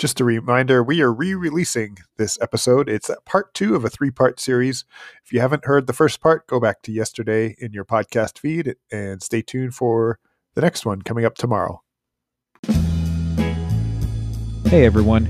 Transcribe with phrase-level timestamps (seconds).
[0.00, 2.88] Just a reminder, we are re releasing this episode.
[2.88, 4.86] It's part two of a three part series.
[5.22, 8.76] If you haven't heard the first part, go back to yesterday in your podcast feed
[8.90, 10.18] and stay tuned for
[10.54, 11.82] the next one coming up tomorrow.
[14.64, 15.28] Hey everyone,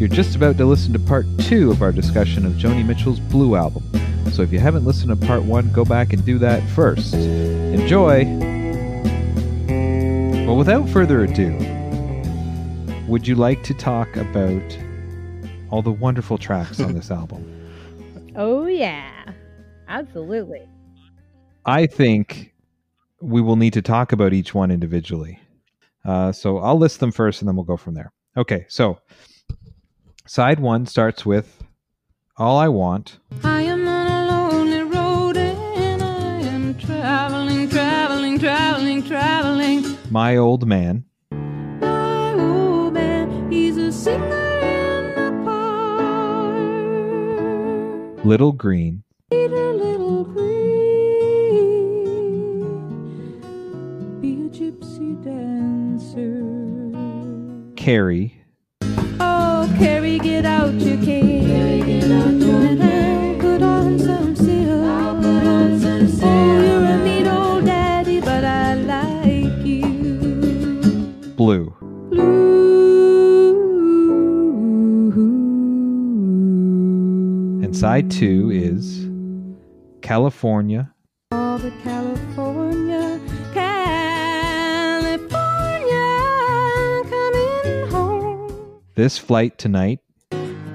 [0.00, 3.54] you're just about to listen to part two of our discussion of Joni Mitchell's Blue
[3.54, 3.84] album.
[4.32, 7.14] So if you haven't listened to part one, go back and do that first.
[7.14, 8.24] Enjoy!
[10.44, 11.56] Well, without further ado,
[13.08, 14.78] would you like to talk about
[15.70, 17.42] all the wonderful tracks on this album?
[18.36, 19.32] Oh, yeah.
[19.88, 20.68] Absolutely.
[21.64, 22.52] I think
[23.20, 25.40] we will need to talk about each one individually.
[26.04, 28.12] Uh, so I'll list them first and then we'll go from there.
[28.36, 28.98] Okay, so
[30.26, 31.64] side one starts with
[32.36, 33.18] All I Want.
[33.42, 39.96] I am on a lonely road and I am traveling, traveling, traveling, traveling.
[40.10, 41.04] My Old Man.
[48.24, 49.02] Little Green.
[49.30, 50.50] Peter Little Green,
[54.20, 56.42] be a gypsy dancer.
[57.76, 58.34] Carey.
[59.20, 61.47] Oh, Carey, get out your cane.
[77.78, 79.08] Side two is
[80.02, 80.92] California.
[81.30, 83.20] All the California,
[83.54, 85.30] California,
[87.08, 88.82] coming home.
[88.96, 90.00] This Flight Tonight.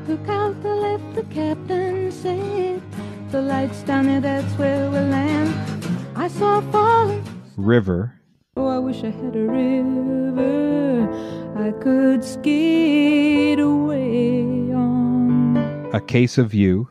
[0.07, 2.81] Look out the left, the captain said.
[3.31, 5.53] The lights down there, that's where we'll land.
[6.15, 7.25] I saw falling.
[7.57, 8.17] River.
[8.55, 11.09] Oh, I wish I had a river
[11.57, 15.89] I could skate away on.
[15.93, 16.87] A Case of You.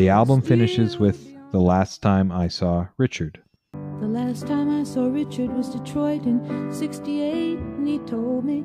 [0.00, 3.42] The album finishes with The Last Time I Saw Richard.
[3.74, 8.64] The last time I saw Richard was Detroit in 68, and he told me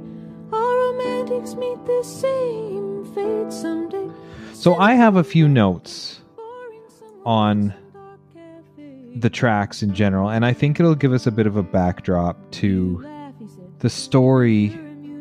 [0.53, 4.09] all romantics meet the same fate someday.
[4.53, 6.22] So I have a few notes
[7.25, 7.73] on
[9.17, 12.50] the tracks in general, and I think it'll give us a bit of a backdrop
[12.52, 13.06] to
[13.79, 14.69] the story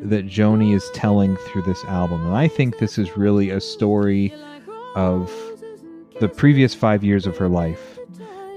[0.05, 2.25] that Joni is telling through this album.
[2.25, 4.33] And I think this is really a story
[4.95, 5.29] of
[6.21, 7.99] the previous five years of her life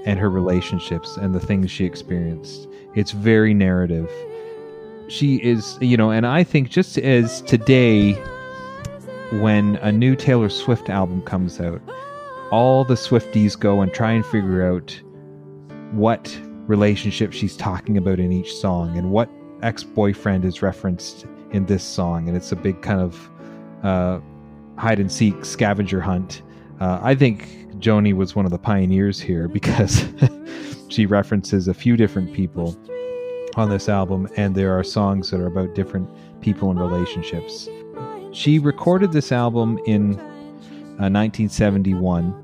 [0.04, 2.68] and her relationships and the things she experienced.
[2.94, 4.10] It's very narrative.
[5.08, 8.12] She is, you know, and I think just as today,
[9.40, 11.80] when a new Taylor Swift album comes out,
[12.50, 14.98] all the Swifties go and try and figure out
[15.92, 19.28] what relationship she's talking about in each song and what
[19.62, 22.28] ex boyfriend is referenced in this song.
[22.28, 23.30] And it's a big kind of
[23.82, 24.20] uh,
[24.76, 26.42] hide and seek scavenger hunt.
[26.80, 27.48] Uh, I think
[27.80, 30.06] Joni was one of the pioneers here because
[30.88, 32.76] she references a few different people
[33.56, 36.08] on this album, and there are songs that are about different
[36.40, 37.68] people and relationships.
[38.32, 40.18] She recorded this album in
[41.00, 42.34] uh, 1971,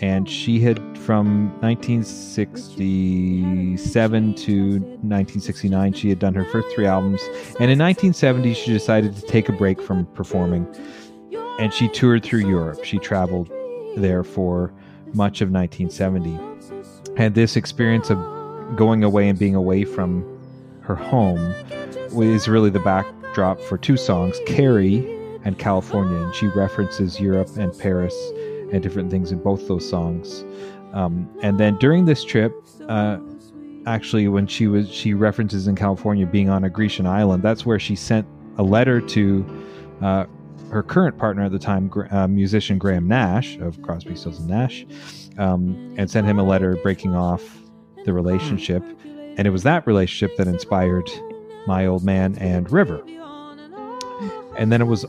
[0.00, 7.22] and she had from 1967 to 1969 she had done her first three albums
[7.58, 10.66] and in 1970 she decided to take a break from performing
[11.58, 12.84] and she toured through europe.
[12.84, 13.50] She traveled
[13.96, 14.72] there for
[15.12, 16.38] much of 1970
[17.16, 18.18] and this experience of
[18.76, 20.24] going away and being away from
[20.80, 21.38] her home
[22.22, 26.18] is really the backdrop for two songs carey and california.
[26.18, 28.14] And she references europe and paris
[28.72, 30.44] and different things in both those songs.
[30.92, 32.52] Um, and then during this trip
[32.88, 33.18] uh,
[33.86, 37.78] actually when she was she references in california being on a grecian island that's where
[37.78, 38.26] she sent
[38.58, 39.64] a letter to
[40.02, 40.26] uh,
[40.70, 44.86] her current partner at the time uh, musician graham nash of crosby stills and nash
[45.38, 47.42] um, and sent him a letter breaking off
[48.04, 48.82] the relationship.
[49.04, 51.10] And it was that relationship that inspired
[51.66, 53.02] my old man and river.
[54.56, 55.06] And then it was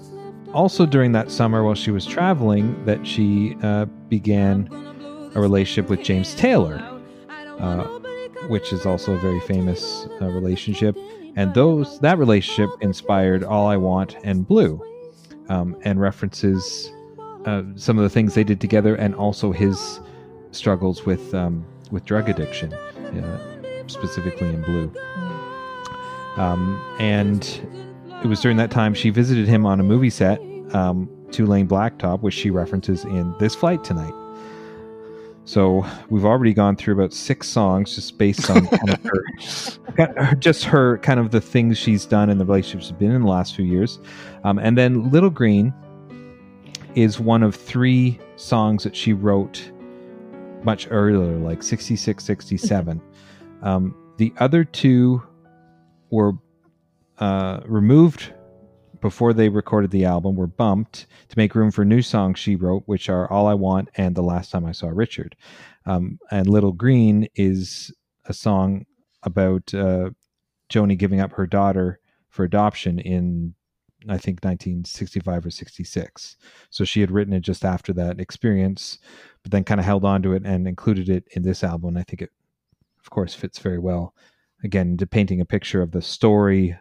[0.54, 4.70] also during that summer while she was traveling that she uh, began
[5.36, 6.78] a relationship with James Taylor,
[7.60, 7.84] uh,
[8.48, 10.98] which is also a very famous uh, relationship.
[11.36, 14.82] And those that relationship inspired All I Want and Blue,
[15.52, 16.92] um, and references
[17.46, 20.00] uh, some of the things they did together, and also his
[20.52, 23.40] struggles with um, with drug addiction, uh,
[23.88, 24.94] specifically in Blue.
[26.38, 27.44] Um, and
[28.24, 30.40] it was during that time she visited him on a movie set,
[30.74, 34.14] um, Two Lane Blacktop, which she references in This Flight Tonight.
[35.52, 39.04] So we've already gone through about six songs just based on kind of
[39.98, 43.24] her, just her kind of the things she's done and the relationships she's been in
[43.24, 44.00] the last few years.
[44.46, 45.74] Um, and then Little Green
[46.96, 49.70] is one of three songs that she wrote
[50.64, 53.02] much earlier, like 66, 67.
[53.62, 55.22] um, the other two
[56.12, 56.32] were
[57.18, 58.32] uh, removed
[59.02, 62.84] before they recorded the album were bumped to make room for new songs she wrote,
[62.86, 65.36] which are All I Want and The Last Time I Saw Richard.
[65.86, 67.94] Um, and Little Green is
[68.26, 68.86] a song
[69.24, 70.12] about uh,
[70.70, 72.00] Joni giving up her daughter
[72.30, 73.56] for adoption in,
[74.08, 76.38] I think, 1965 or 66.
[76.70, 79.00] So she had written it just after that experience,
[79.44, 81.90] but then kind of held on to it and included it in this album.
[81.90, 82.32] And I think it,
[83.00, 84.14] of course, fits very well.
[84.64, 86.78] Again, to painting a picture of the story,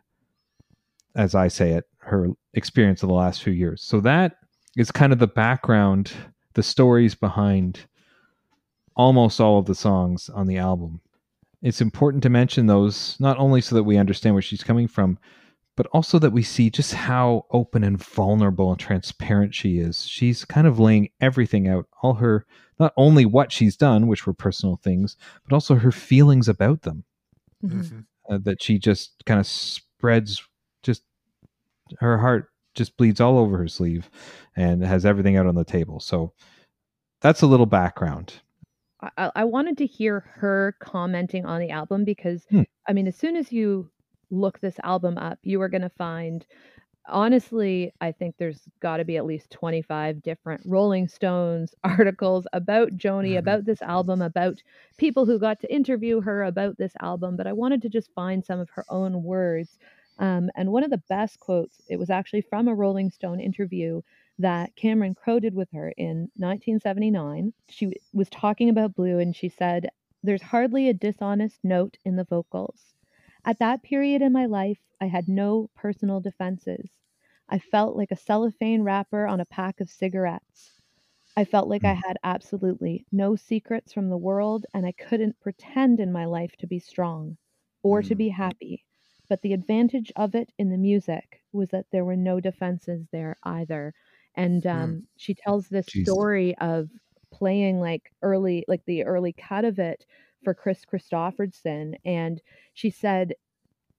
[1.14, 3.82] as I say it, her experience of the last few years.
[3.82, 4.36] So that
[4.76, 6.12] is kind of the background,
[6.54, 7.80] the stories behind
[8.96, 11.00] almost all of the songs on the album.
[11.62, 15.18] It's important to mention those not only so that we understand where she's coming from,
[15.76, 20.06] but also that we see just how open and vulnerable and transparent she is.
[20.06, 22.44] She's kind of laying everything out, all her,
[22.78, 27.04] not only what she's done, which were personal things, but also her feelings about them.
[27.64, 28.00] Mm-hmm.
[28.28, 30.49] Uh, that she just kind of spreads just
[31.98, 34.08] her heart just bleeds all over her sleeve
[34.56, 35.98] and has everything out on the table.
[36.00, 36.32] So
[37.20, 38.34] that's a little background.
[39.16, 42.62] I, I wanted to hear her commenting on the album because, Hmm.
[42.88, 43.90] I mean, as soon as you
[44.30, 46.44] look this album up, you are going to find,
[47.08, 52.90] honestly, I think there's got to be at least 25 different Rolling Stones articles about
[52.92, 53.38] Joni, Mhm.
[53.38, 54.62] about this album, about
[54.98, 57.36] people who got to interview her about this album.
[57.36, 59.78] But I wanted to just find some of her own words.
[60.20, 64.02] Um, and one of the best quotes, it was actually from a Rolling Stone interview
[64.38, 67.54] that Cameron Crowe did with her in 1979.
[67.68, 69.88] She was talking about Blue and she said,
[70.22, 72.94] There's hardly a dishonest note in the vocals.
[73.44, 76.90] At that period in my life, I had no personal defenses.
[77.48, 80.80] I felt like a cellophane wrapper on a pack of cigarettes.
[81.36, 86.00] I felt like I had absolutely no secrets from the world and I couldn't pretend
[86.00, 87.38] in my life to be strong
[87.82, 88.16] or to Mm.
[88.16, 88.84] be happy.
[89.30, 93.36] But the advantage of it in the music was that there were no defenses there
[93.44, 93.94] either.
[94.34, 96.02] And um, she tells this Jeez.
[96.02, 96.88] story of
[97.32, 100.04] playing like early, like the early cut of it
[100.42, 101.94] for Kris Kristofferson.
[102.04, 102.42] And
[102.74, 103.34] she said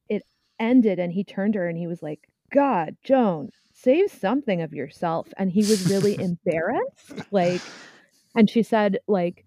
[0.10, 0.24] it
[0.60, 4.74] ended and he turned to her and he was like, God, Joan, save something of
[4.74, 5.30] yourself.
[5.38, 7.31] And he was really embarrassed.
[7.31, 7.62] Like,
[8.36, 9.45] and she said, like,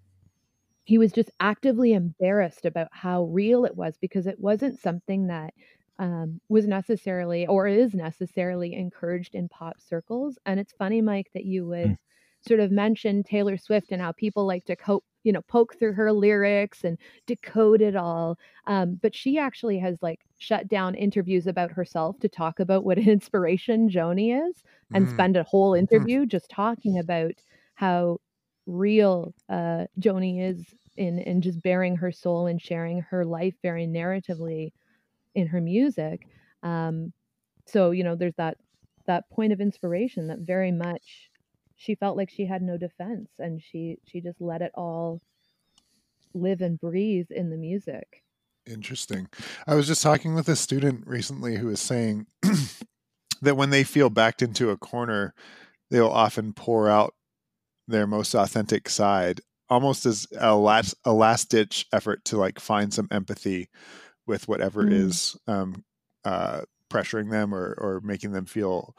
[0.85, 5.55] he was just actively embarrassed about how real it was because it wasn't something that
[5.99, 10.39] um, was necessarily or is necessarily encouraged in pop circles.
[10.47, 11.97] And it's funny, Mike, that you would Mm.
[12.41, 15.95] sort of mention Taylor Swift and how people like to cope, you know, poke through
[15.95, 18.37] her lyrics and decode it all.
[18.67, 22.99] Um, but she actually has like shut down interviews about herself to talk about what
[22.99, 25.09] an inspiration Joni is and Mm.
[25.09, 27.33] spend a whole interview just talking about
[27.75, 28.19] how
[28.67, 30.65] real uh, Joni is
[30.97, 34.73] in in just bearing her soul and sharing her life very narratively
[35.35, 36.27] in her music.
[36.63, 37.13] Um,
[37.67, 38.57] so you know, there's that
[39.07, 41.31] that point of inspiration that very much
[41.77, 45.21] she felt like she had no defense and she she just let it all
[46.35, 48.23] live and breathe in the music.
[48.67, 49.29] Interesting.
[49.67, 52.27] I was just talking with a student recently who was saying
[53.43, 55.35] that when they feel backed into a corner,
[55.91, 57.15] they'll often pour out
[57.87, 62.93] their most authentic side, almost as a last a last ditch effort to like find
[62.93, 63.69] some empathy
[64.27, 64.93] with whatever Mm.
[64.93, 65.85] is um,
[66.25, 68.95] uh, pressuring them or or making them feel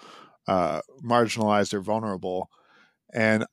[0.48, 2.50] uh, marginalized or vulnerable.
[3.13, 3.46] And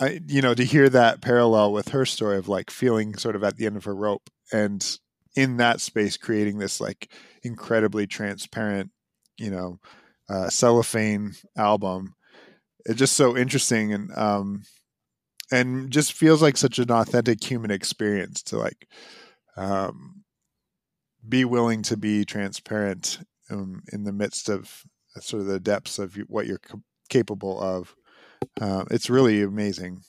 [0.00, 3.44] I, you know, to hear that parallel with her story of like feeling sort of
[3.44, 4.98] at the end of her rope and
[5.36, 7.12] in that space creating this like
[7.42, 8.90] incredibly transparent,
[9.38, 9.78] you know,
[10.28, 12.14] uh, cellophane album.
[12.86, 14.62] It's just so interesting and um,
[15.50, 18.88] and just feels like such an authentic human experience to like
[19.56, 20.24] um,
[21.28, 23.20] be willing to be transparent
[23.50, 24.82] um, in the midst of
[25.20, 26.60] sort of the depths of what you're
[27.08, 27.94] capable of.
[28.60, 30.00] Um, it's really amazing,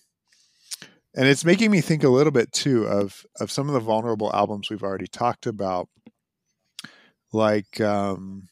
[1.16, 4.32] and it's making me think a little bit too of of some of the vulnerable
[4.34, 5.90] albums we've already talked about.
[7.32, 8.48] Like, um,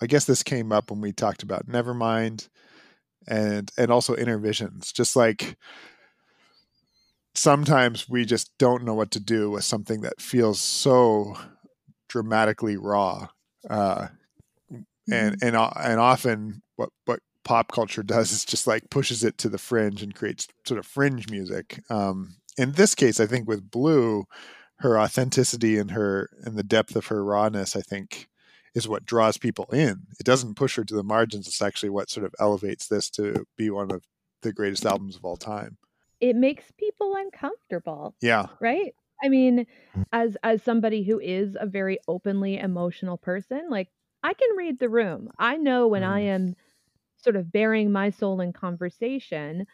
[0.00, 2.48] I guess this came up when we talked about Nevermind,
[3.28, 4.92] and and also Innervisions.
[4.92, 5.56] Just like
[7.34, 11.36] sometimes we just don't know what to do with something that feels so
[12.08, 13.28] dramatically raw
[13.68, 14.08] uh,
[15.12, 19.48] and and and often what what pop culture does is just like pushes it to
[19.48, 23.70] the fringe and creates sort of fringe music um, in this case, I think with
[23.70, 24.24] Blue,
[24.80, 28.28] her authenticity and her and the depth of her rawness, I think,
[28.74, 30.06] is what draws people in.
[30.18, 31.46] It doesn't push her to the margins.
[31.48, 34.04] It's actually what sort of elevates this to be one of
[34.42, 35.76] the greatest albums of all time.
[36.20, 38.14] It makes people uncomfortable.
[38.20, 38.46] Yeah.
[38.60, 38.94] Right?
[39.22, 39.66] I mean,
[40.12, 43.88] as as somebody who is a very openly emotional person, like
[44.22, 45.30] I can read the room.
[45.38, 46.26] I know when I Mm.
[46.34, 46.56] am
[47.16, 49.66] sort of bearing my soul in conversation,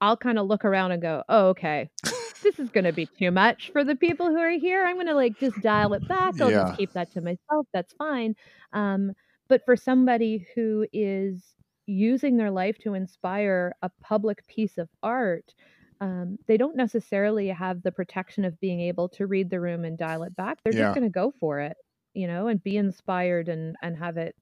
[0.00, 1.90] I'll kind of look around and go, "Oh, okay.
[2.44, 4.84] This is going to be too much for the people who are here.
[4.84, 6.34] I'm going to like just dial it back.
[6.40, 6.64] I'll Yeah.
[6.64, 7.66] just keep that to myself.
[7.72, 8.36] That's fine."
[8.72, 9.12] Um,
[9.48, 15.54] but for somebody who is using their life to inspire a public piece of art,
[16.00, 19.98] um, they don't necessarily have the protection of being able to read the room and
[19.98, 20.58] dial it back.
[20.64, 20.84] They're Yeah.
[20.84, 21.76] just going to go for it,
[22.14, 24.34] you know, and be inspired and and have it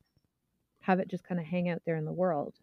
[0.83, 2.55] have it just kind of hang out there in the world.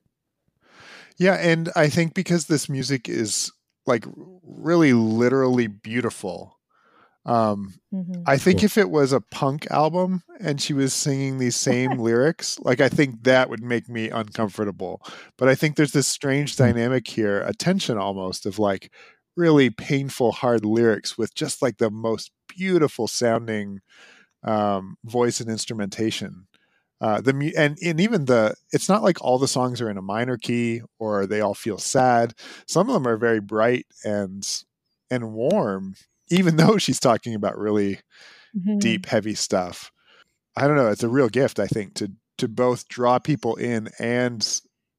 [1.17, 3.51] Yeah, and I think because this music is
[3.89, 4.05] like
[4.43, 6.59] really literally beautiful.
[7.25, 8.23] Um, Mhm.
[8.25, 8.65] I think Cool.
[8.65, 12.89] if it was a punk album and she was singing these same lyrics, like I
[12.89, 15.01] think that would make me uncomfortable.
[15.37, 16.63] But I think there's this strange Hmm.
[16.63, 18.91] dynamic here, a tension almost of like
[19.37, 23.79] really painful, hard lyrics with just like the most beautiful sounding
[24.43, 26.47] um, voice and instrumentation.
[27.01, 30.01] Uh, the and and even the it's not like all the songs are in a
[30.01, 32.33] minor key or they all feel sad.
[32.67, 34.45] Some of them are very bright and
[35.09, 35.95] and warm,
[36.29, 37.99] even though she's talking about really
[38.57, 38.79] Mhm.
[38.79, 39.91] deep, heavy stuff.
[40.57, 40.87] I don't know.
[40.89, 44.45] It's a real gift, I think, to to both draw people in and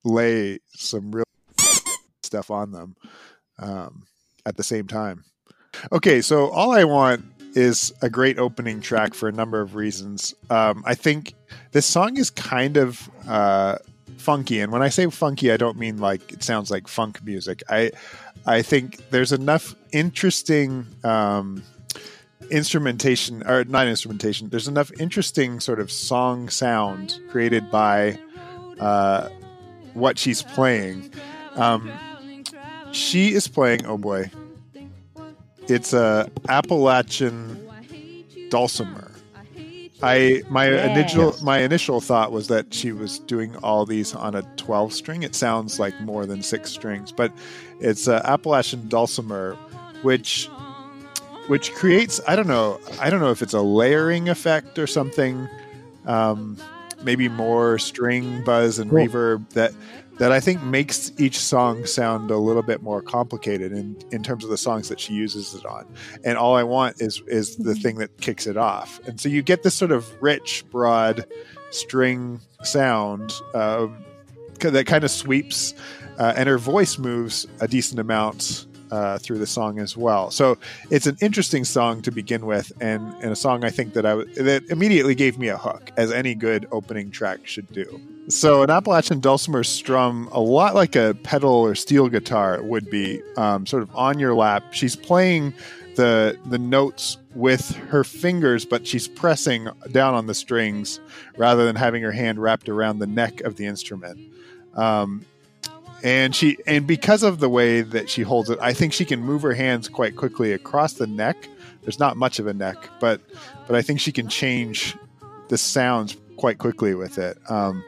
[0.05, 1.25] lay some real
[2.23, 2.95] stuff on them
[3.59, 4.05] um,
[4.47, 5.25] at the same time.
[5.93, 10.35] Okay, so all I want is a great opening track for a number of reasons.
[10.49, 11.35] Um, I think
[11.73, 13.79] this song is kind of uh,
[14.19, 17.63] funky, and when I say funky, I don't mean like it sounds like funk music.
[17.69, 17.93] I
[18.47, 21.63] I think there's enough interesting um,
[22.51, 24.49] instrumentation, or not instrumentation.
[24.49, 28.19] There's enough interesting sort of song sound created by
[28.79, 29.29] uh,
[29.95, 31.13] what she's playing.
[31.55, 31.91] Um,
[32.93, 33.87] she is playing.
[33.87, 34.31] Oh boy,
[35.71, 37.69] it's a Appalachian
[38.51, 39.13] dulcimer.
[40.03, 44.43] I my initial my initial thought was that she was doing all these on a
[44.57, 45.23] 12 string.
[45.23, 47.33] It sounds like more than six strings, but
[47.81, 49.57] it's a Appalachian dulcimer,
[50.03, 50.49] which
[51.49, 55.49] which creates I don't know I don't know if it's a layering effect or something.
[56.07, 56.57] Um,
[57.03, 59.07] maybe more string buzz and Cool.
[59.07, 59.73] reverb that
[60.19, 64.45] that I think makes each song sound a little bit more complicated in in terms
[64.45, 65.87] of the songs that she uses it on.
[66.25, 69.01] And all I want is is the thing that kicks it off.
[69.07, 71.25] And so you get this sort of rich, broad
[71.71, 74.05] string sound um,
[74.59, 75.73] that kind of sweeps,
[76.19, 80.31] uh, and her voice moves a decent amount uh, through the song as well.
[80.31, 80.59] So
[80.91, 84.11] it's an interesting song to begin with, and, and a song I think that I
[84.11, 88.01] w- that immediately gave me a hook, as any good opening track should do.
[88.29, 93.21] So an Appalachian dulcimer strum, a lot like a pedal or steel guitar would be,
[93.37, 94.73] um, sort of on your lap.
[94.73, 95.53] She's playing
[95.97, 101.01] the the notes with her fingers, but she's pressing down on the strings
[101.37, 104.19] rather than having her hand wrapped around the neck of the instrument.
[104.75, 105.25] Um,
[106.03, 109.21] and she and because of the way that she holds it, I think she can
[109.21, 111.49] move her hands quite quickly across the neck.
[111.83, 113.21] There's not much of a neck, but
[113.67, 114.97] but I think she can change
[115.49, 117.39] the sounds quite quickly with it.
[117.49, 117.85] Um,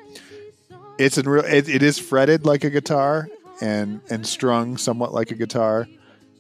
[0.98, 1.44] it's a real.
[1.44, 3.28] It, it is fretted like a guitar
[3.60, 5.88] and and strung somewhat like a guitar,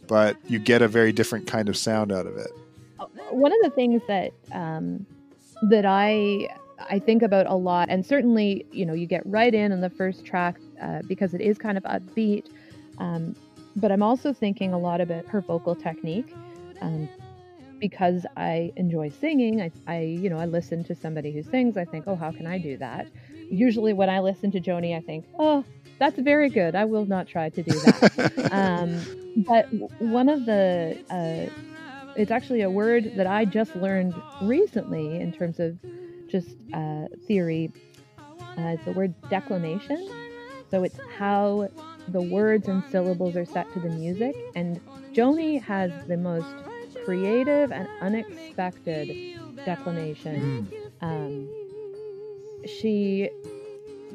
[0.08, 2.50] but you get a very different kind of sound out of it.
[3.30, 5.06] one of the things that um,
[5.62, 6.48] that I
[6.78, 9.90] I think about a lot, and certainly you know you get right in on the
[9.90, 12.46] first track uh, because it is kind of upbeat,
[12.98, 13.34] um,
[13.76, 16.34] but I'm also thinking a lot about her vocal technique.
[16.80, 17.08] Um,
[17.82, 21.76] because I enjoy singing, I, I you know I listen to somebody who sings.
[21.76, 23.08] I think, oh, how can I do that?
[23.50, 25.64] Usually, when I listen to Joni, I think, oh,
[25.98, 26.76] that's very good.
[26.76, 28.52] I will not try to do that.
[28.52, 29.04] um,
[29.36, 29.66] but
[29.98, 31.52] one of the uh,
[32.16, 35.78] it's actually a word that I just learned recently in terms of
[36.28, 37.72] just uh, theory.
[38.58, 40.08] Uh, it's the word declamation.
[40.72, 41.68] So it's how
[42.08, 44.34] the words and syllables are set to the music.
[44.54, 44.80] And
[45.12, 46.48] Joni has the most
[47.04, 50.66] creative and unexpected declamation.
[51.02, 51.06] Mm.
[51.06, 51.48] Um,
[52.64, 53.28] she,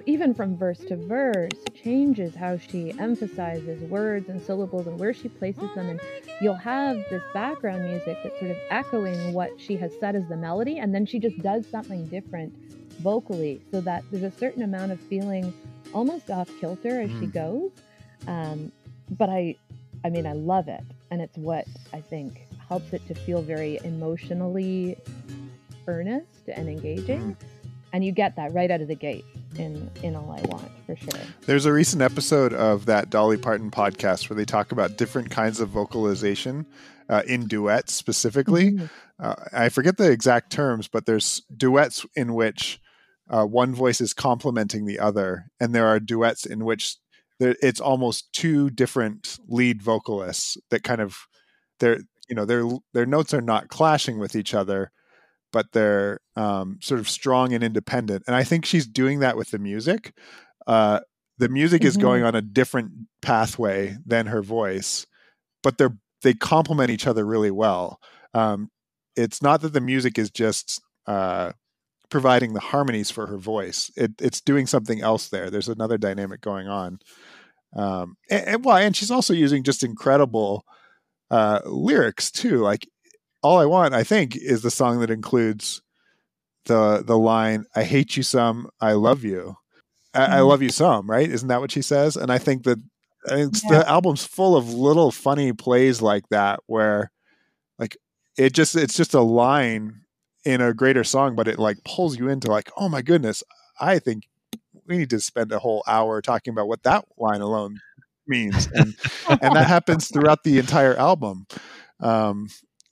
[0.07, 5.29] even from verse to verse, changes how she emphasizes words and syllables and where she
[5.29, 5.89] places them.
[5.89, 6.01] And
[6.41, 10.37] you'll have this background music that's sort of echoing what she has said as the
[10.37, 12.51] melody, and then she just does something different
[13.01, 15.53] vocally so that there's a certain amount of feeling
[15.93, 17.33] almost off kilter as she Mm.
[17.33, 17.71] goes.
[18.27, 18.71] Um,
[19.11, 19.55] but I,
[20.03, 20.81] I mean, I love it.
[21.09, 24.97] and it's what I think helps it to feel very emotionally
[25.87, 27.37] earnest and engaging.
[27.93, 29.23] And you get that right out of the gate
[29.57, 31.21] in in all I want for sure.
[31.45, 35.61] There's a recent episode of that Dolly Parton podcast where they talk about different kinds
[35.61, 36.65] of vocalization
[37.09, 38.73] uh, in duets specifically.
[38.73, 38.89] Mhm.
[39.19, 42.81] Uh, I forget the exact terms, but there's duets in which
[43.29, 46.95] uh, one voice is complementing the other, and there are duets in which
[47.39, 51.17] there, it's almost two different lead vocalists that kind of
[51.79, 54.91] their you know their their notes are not clashing with each other,
[55.53, 58.23] but they're um, sort of strong and independent.
[58.27, 60.13] And I think she's doing that with the music.
[60.65, 60.99] Uh,
[61.37, 62.01] the music is Mhm.
[62.01, 62.91] going on a different
[63.21, 65.05] pathway than her voice,
[65.63, 67.99] but they're they complement each other really well.
[68.33, 68.71] Um,
[69.15, 71.53] it's not that the music is just uh,
[72.09, 75.49] providing the harmonies for her voice; it, it's doing something else there.
[75.49, 76.99] There's another dynamic going on.
[77.75, 80.63] Um, and, and well, and she's also using just incredible
[81.29, 82.57] uh, lyrics too.
[82.59, 82.87] Like
[83.43, 85.81] all I want, I think, is the song that includes
[86.65, 89.55] the the line "I hate you some, I love you."
[90.13, 90.47] I, I Mhm.
[90.47, 91.29] love you some, right?
[91.29, 92.15] Isn't that what she says?
[92.15, 92.79] And I think that
[93.27, 93.79] I think it's- Yeah.
[93.79, 97.11] the album's full of little funny plays like that, where
[97.77, 97.97] like
[98.37, 100.01] it just it's just a line
[100.47, 103.43] in a greater song, but it like pulls you into like, oh my goodness,
[103.81, 104.29] I think
[104.85, 107.81] we need to spend a whole hour talking about what that line alone
[108.27, 108.95] means, and
[109.41, 111.47] and that happens throughout the entire album.
[111.99, 112.47] Um,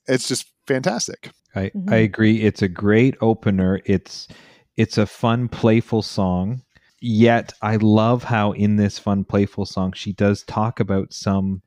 [0.06, 1.30] it's just fantastic.
[1.54, 1.90] I, Mhm.
[1.90, 2.42] I agree.
[2.42, 3.80] It's a great opener.
[3.86, 4.28] It's
[4.76, 6.62] it's a fun, playful song.
[7.00, 11.62] Yet I love how in this fun, playful song she does talk about some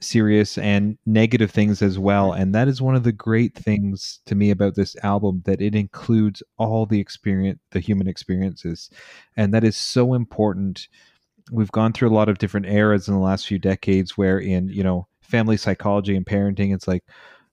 [0.00, 2.32] serious and negative things as well.
[2.32, 5.74] And that is one of the great things to me about this album that it
[5.74, 8.90] includes all the experience, the human experiences,
[9.36, 10.88] and that is so important.
[11.50, 14.68] We've gone through a lot of different eras in the last few decades where in
[14.68, 17.04] you know family psychology and parenting, it's like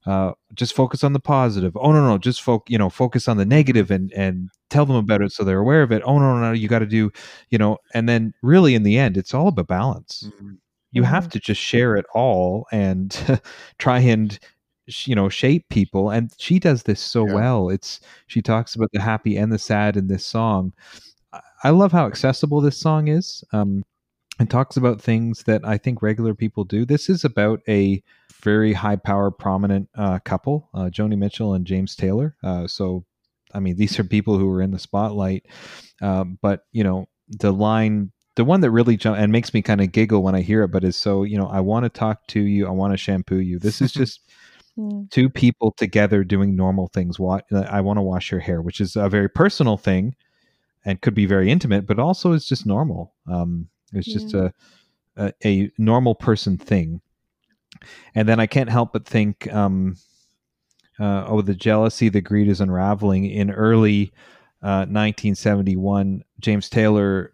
[0.06, 1.76] uh, just focus on the positive.
[1.76, 4.96] Oh no, no, just focus, you know, focus on the negative and and tell them
[4.96, 6.02] about it so they're aware of it.
[6.04, 7.10] Oh no, no, no, you got to do,
[7.50, 10.30] you know, and then really in the end, it's all about balance.
[10.92, 13.40] You have to just share it all and
[13.78, 14.38] try and
[15.04, 16.10] you know shape people.
[16.10, 17.34] And she does this so Yeah.
[17.34, 17.68] well.
[17.70, 20.72] It's she talks about the happy and the sad in this song.
[21.32, 23.42] I- I love how accessible this song is.
[23.52, 23.84] Um,
[24.38, 26.84] and talks about things that I think regular people do.
[26.84, 28.02] This is about a
[28.42, 32.36] very high power, prominent uh, couple, uh, Joni Mitchell and James Taylor.
[32.44, 33.06] Uh, so,
[33.54, 35.46] I mean, these are people who are in the spotlight.
[36.02, 39.80] Uh, but, you know, the line, the one that really jump and makes me kind
[39.80, 42.26] of giggle when I hear it, but is so, you know, I want to talk
[42.28, 42.66] to you.
[42.66, 43.58] I want to shampoo you.
[43.58, 44.20] This is just
[44.78, 45.10] Mm.
[45.10, 47.18] two people together doing normal things.
[47.18, 50.14] Wa- I want to wash your hair, which is a very personal thing
[50.84, 53.14] and could be very intimate, but also is just normal.
[53.26, 54.52] Um, it's just a,
[55.16, 57.00] a a normal person thing.
[58.14, 59.96] And then I can't help but think, um,
[61.00, 63.24] uh, oh, the jealousy, the greed is unraveling.
[63.24, 64.12] In early
[64.62, 67.32] uh, 1971, James Taylor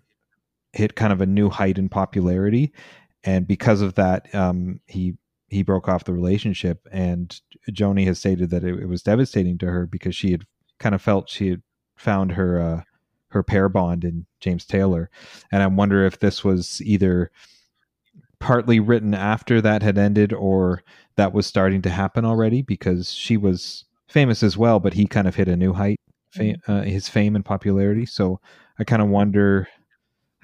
[0.72, 2.72] hit kind of a new height in popularity,
[3.24, 5.14] and because of that, um, he
[5.48, 6.88] he broke off the relationship.
[6.90, 7.38] And
[7.70, 10.44] Joni has stated that it, it was devastating to her because she had
[10.78, 11.62] kind of felt she had
[11.96, 12.82] found her uh,
[13.28, 15.10] her pair bond in James Taylor,
[15.50, 17.30] and I wonder if this was either
[18.40, 20.82] partly written after that had ended or
[21.16, 25.28] that was starting to happen already because she was famous as well, but he kind
[25.28, 26.00] of hit a new height,
[26.32, 28.04] fa- uh, his fame and popularity.
[28.04, 28.40] So
[28.78, 29.68] I kind of wonder.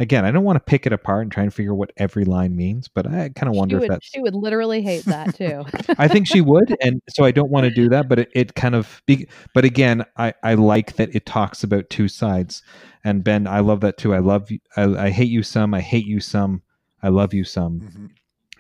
[0.01, 2.55] Again, I don't want to pick it apart and try and figure what every line
[2.55, 4.07] means, but I kind of She wonder if would, that's.
[4.07, 5.65] she would literally hate that too.
[5.99, 8.09] I think she would, and so I don't want to do that.
[8.09, 11.91] But it, it kind of, be, but again, I I like that it talks about
[11.91, 12.63] two sides,
[13.03, 14.15] and Ben, I love that too.
[14.15, 14.61] I love you.
[14.77, 15.75] I, I hate you some.
[15.75, 16.63] I hate you some.
[17.03, 17.81] I love you some.
[17.81, 18.11] Mhm.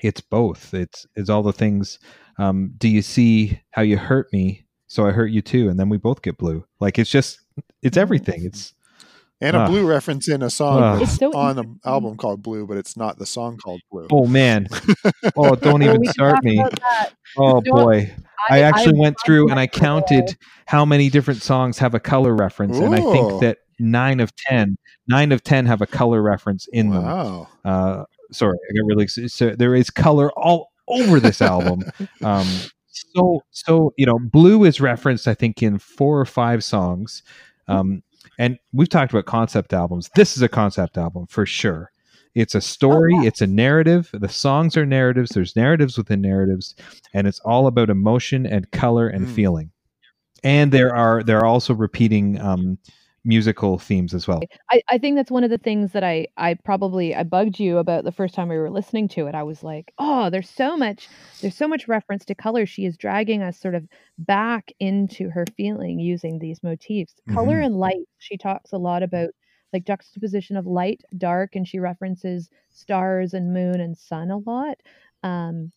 [0.02, 0.74] It's both.
[0.74, 1.98] It's it's all the things.
[2.38, 4.64] Um, do you see how you hurt me?
[4.88, 6.64] So I hurt you too, and then we both get blue.
[6.80, 7.40] Like it's just
[7.82, 8.44] it's everything.
[8.44, 8.74] It's
[9.40, 9.68] And a Ah.
[9.68, 12.96] blue reference in a song that's It's so on an album called Blue, but it's
[12.96, 14.08] not the song called Blue.
[14.10, 14.66] oh man.
[15.36, 16.60] Oh, don't even start me.
[17.36, 18.14] Oh Don't- boy.
[18.50, 19.68] I actually I'm went on through and I way.
[19.68, 24.34] counted how many different songs have a color reference, and I think that nine of
[24.36, 27.04] ten, nine of ten have a color reference in them.
[27.04, 27.48] wow.
[27.64, 29.06] Uh, sorry, I got really.
[29.08, 31.82] So there is color all over this album.
[32.24, 32.46] Um,
[32.90, 37.22] so so you know, blue is referenced I think in four or five songs.
[37.68, 38.02] Um,
[38.38, 40.10] and we've talked about concept albums.
[40.14, 41.90] This is a concept album for sure.
[42.34, 43.28] It's a story, Oh, yeah.
[43.28, 44.10] it's a narrative.
[44.12, 46.74] The songs are narratives, there's narratives within narratives,
[47.12, 49.34] and it's all about emotion and color and Mm.
[49.34, 49.70] feeling.
[50.44, 52.78] And there are there are also repeating um,
[53.28, 54.50] musical themes as well.
[54.70, 57.78] I, I think that's one of the things that I I probably I bugged you
[57.78, 59.34] about the first time we were listening to it.
[59.34, 61.10] I was like, oh, there's so much
[61.40, 62.64] there's so much reference to color.
[62.66, 63.88] She is dragging us sort of
[64.18, 67.14] back into her feeling using these motifs.
[67.28, 67.66] Color Mhm.
[67.66, 68.06] and light.
[68.18, 69.30] She talks a lot about
[69.72, 74.78] like juxtaposition of light, dark, and she references stars and moon and sun a lot.
[75.22, 75.72] Um,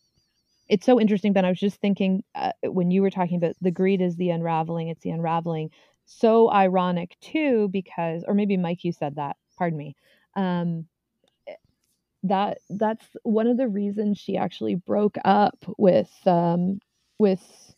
[0.69, 1.43] it's so interesting, Ben.
[1.45, 4.87] I was just thinking uh, when you were talking about the greed is the unraveling,
[4.87, 5.69] it's the unraveling.
[6.19, 9.37] So ironic too, because, or maybe Mike, you said that.
[9.57, 9.95] Pardon me.
[10.35, 10.87] Um,
[11.47, 11.55] eh,
[12.23, 16.79] that that's one of the reasons she actually broke up with um,
[17.19, 17.75] with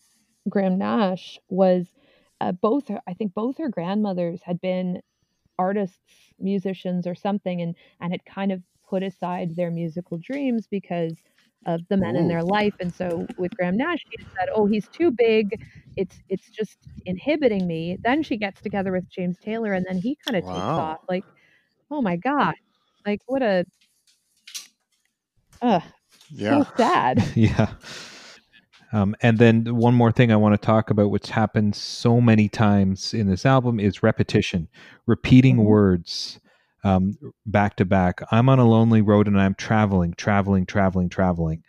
[0.49, 1.87] Graham Nash was
[2.41, 2.91] uh, both.
[3.07, 5.01] I think both her grandmothers had been
[5.59, 5.99] artists,
[6.39, 11.13] musicians, or something, and and had kind of put aside their musical dreams because
[11.65, 12.73] of the men in their life.
[12.79, 15.55] And so with Graham Nash, she said, "Oh, he's too big.
[15.95, 20.17] It's it's just inhibiting me." Then she gets together with James Taylor, and then he
[20.25, 20.97] kind of takes off.
[21.09, 21.25] Like,
[21.91, 22.53] oh my god,
[23.05, 23.65] like what a,
[25.61, 25.79] uh,
[26.31, 26.63] Yeah.
[26.63, 27.23] so sad.
[27.35, 27.73] yeah.
[28.91, 32.47] Um, and then one more thing I want to talk about, which happens so many
[32.47, 34.67] times in this album, is repetition,
[35.07, 35.65] repeating Mhm.
[35.65, 36.39] words
[36.83, 37.13] um,
[37.45, 38.21] back to back.
[38.31, 41.63] I'm on a lonely road and I'm traveling, traveling, traveling, traveling.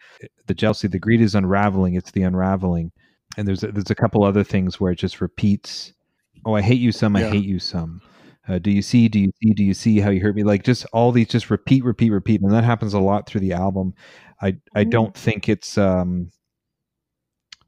[0.47, 1.95] The jealousy, the greed is unraveling.
[1.95, 2.93] It's the unraveling.
[3.37, 5.93] And there's a, there's a couple other things where it just repeats.
[6.45, 7.17] Oh, I hate you some.
[7.17, 8.01] I hate you some.
[8.47, 9.09] Uh, do you see?
[9.09, 9.55] Do you see?
[9.55, 10.43] Do you see how you hurt me?
[10.43, 13.55] Like just all these, just repeat, repeat, repeat, and that happens a lot through the
[13.55, 13.95] album.
[14.43, 14.91] I I Mhm.
[14.91, 15.79] don't think it's.
[15.79, 16.31] um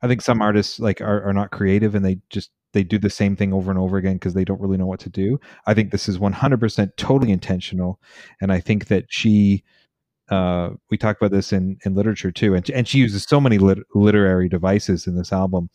[0.03, 3.11] I think some artists like are, are not creative and they just they do the
[3.11, 5.41] same thing over and over again because they don't really know what to do.
[5.67, 7.99] I think this is 100% totally intentional,
[8.41, 9.65] and I think that she.
[10.29, 13.59] Uh, we talk about this in, in literature too, and and she uses so many
[13.59, 15.71] lit- literary devices in this album.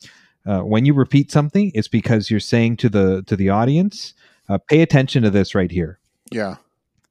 [0.46, 4.14] Uh, when you repeat something, it's because you're saying to the to the audience,
[4.50, 6.00] uh, "Pay attention to this right here."
[6.32, 6.56] Yeah.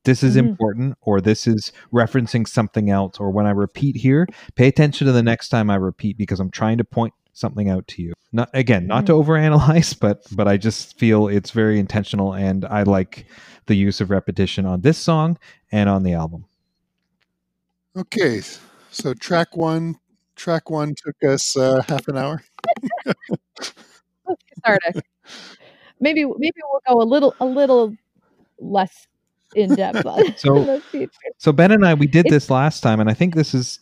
[0.04, 0.48] this is Mhm.
[0.48, 5.12] important or this is referencing something else or when i repeat here pay attention to
[5.12, 8.48] the next time i repeat because i'm trying to point something out to you not
[8.54, 13.24] again not to overanalyze but but i just feel it's very intentional and i like
[13.66, 15.38] the use of repetition on this song
[15.72, 16.44] and on the album
[17.96, 18.40] Okay.
[18.92, 19.96] So track one,
[20.36, 22.40] track one took us uh, half an hour.
[23.06, 23.72] Let's
[24.28, 25.02] get started.
[26.00, 27.96] maybe maybe we'll go a little a little
[28.60, 29.06] less
[29.56, 31.10] in depth on So- in the future.
[31.38, 33.80] so ben and i we did It's- this last time and i think this is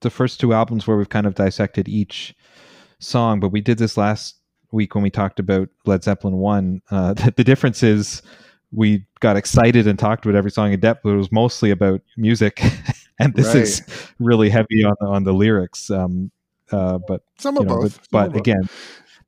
[0.00, 2.34] the first two albums where we've kind of dissected each
[3.00, 4.36] song but we did this last
[4.72, 8.22] week when we talked about led zeppelin 1 uh, the, the difference is
[8.72, 12.00] we got excited and talked about every song in depth but it was mostly about
[12.16, 12.62] music
[13.18, 13.82] and this is
[14.20, 16.30] really heavy on, on the lyrics um,
[16.72, 17.82] uh, but Some you of know, both.
[17.82, 18.40] but, some of but both.
[18.40, 18.68] again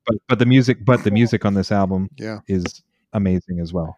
[0.05, 2.39] but but the music but the music on this album Yeah.
[2.47, 2.81] is
[3.13, 3.97] amazing as well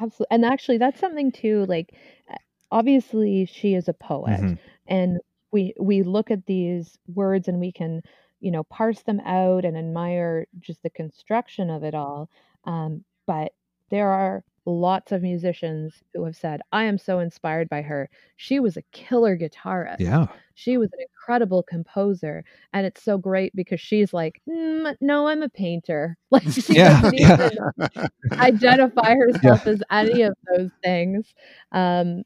[0.00, 0.26] Absolutely.
[0.34, 1.92] And actually that's something too like
[2.30, 2.36] uh,
[2.70, 4.58] obviously she is a poet Mhm.
[4.86, 5.18] and
[5.50, 8.02] we we look at these words and we can
[8.40, 12.28] you know parse them out and admire just the construction of it all
[12.64, 13.52] um, but
[13.90, 18.08] there are lots of musicians who have said i am so inspired by her.
[18.36, 20.00] She was a killer guitarist.
[20.00, 20.26] Yeah.
[20.54, 25.42] She was an incredible composer and it's so great because she's like "Mm, no i'm
[25.42, 26.16] a painter.
[26.30, 27.36] Like she Yeah, doesn't yeah.
[27.38, 28.00] even
[28.38, 31.32] identify herself as any of those things.
[31.72, 32.24] Um,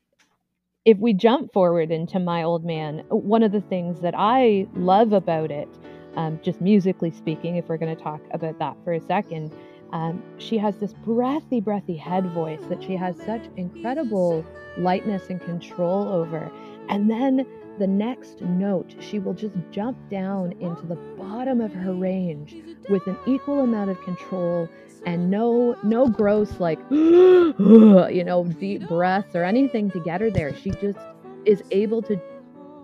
[0.84, 5.12] if we jump forward into My Old Man, one of the things that I love
[5.12, 5.68] about it,
[6.16, 9.52] um, just musically speaking, if we're going to talk about that for a second,
[9.92, 14.44] um, she has this breathy, breathy head voice that she has such incredible
[14.78, 16.50] lightness and control over.
[16.88, 17.46] And then
[17.78, 22.56] the next note, she will just jump down into the bottom of her range
[22.88, 24.68] with an equal amount of control
[25.04, 30.54] and no no gross like you know deep breaths or anything to get her there
[30.54, 30.98] she just
[31.44, 32.20] is able to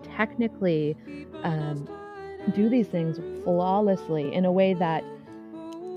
[0.03, 0.97] technically
[1.43, 1.87] um,
[2.55, 5.03] do these things flawlessly in a way that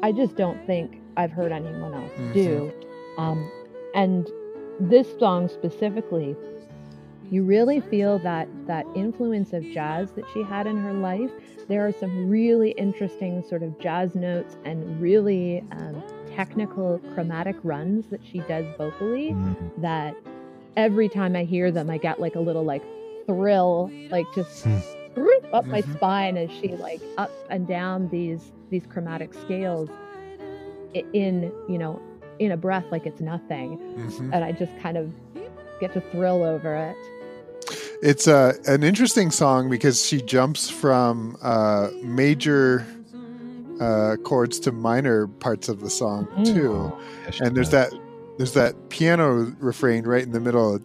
[0.03, 2.73] i just don't think i've heard anyone else do
[3.19, 3.51] um,
[3.95, 4.31] and
[4.81, 6.35] this song specifically
[7.31, 11.31] you really feel that that influence of jazz that she had in her life
[11.69, 16.03] there are some really interesting sort of jazz notes and really um,
[16.35, 19.57] technical chromatic runs that she does vocally Mhm.
[19.79, 20.15] that
[20.77, 22.83] every time I hear them, I get like a little like
[23.27, 24.79] thrill, like just Hmm.
[25.53, 25.95] Up my Mhm.
[25.95, 29.91] spine as she like up and down these these chromatic scales
[31.13, 32.01] in you know
[32.39, 34.31] in a breath like it's nothing, Mhm.
[34.33, 35.13] and I just kind of
[35.81, 36.97] get to thrill over it.
[38.03, 42.85] It's uh, an interesting song because she jumps from uh, major
[43.81, 46.45] uh, chords to minor parts of the song Mm.
[46.55, 46.93] too.
[47.41, 47.93] And there's that
[48.39, 50.79] there's that piano refrain right in the middle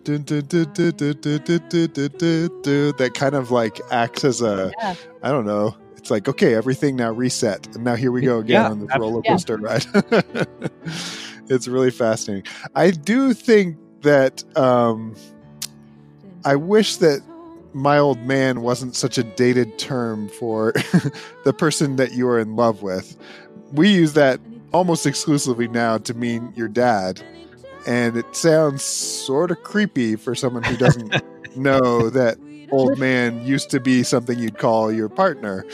[2.97, 4.95] that kind of like acts as a yeah.
[5.23, 8.63] i don't know it's like okay everything now reset and now here we go again
[8.63, 9.67] yeah, on the roller coaster yeah.
[9.67, 9.85] ride
[11.49, 12.43] it's really fascinating
[12.75, 15.15] i do think that um,
[16.45, 17.21] i wish that
[17.73, 20.71] my old man wasn't such a dated term for
[21.43, 23.17] the person that you are in love with
[23.71, 24.39] we use that
[24.73, 27.21] almost exclusively now to mean your dad.
[27.85, 31.15] And it sounds sort of creepy for someone who doesn't
[31.55, 32.37] know that
[32.71, 35.65] old man used to be something you'd call your partner.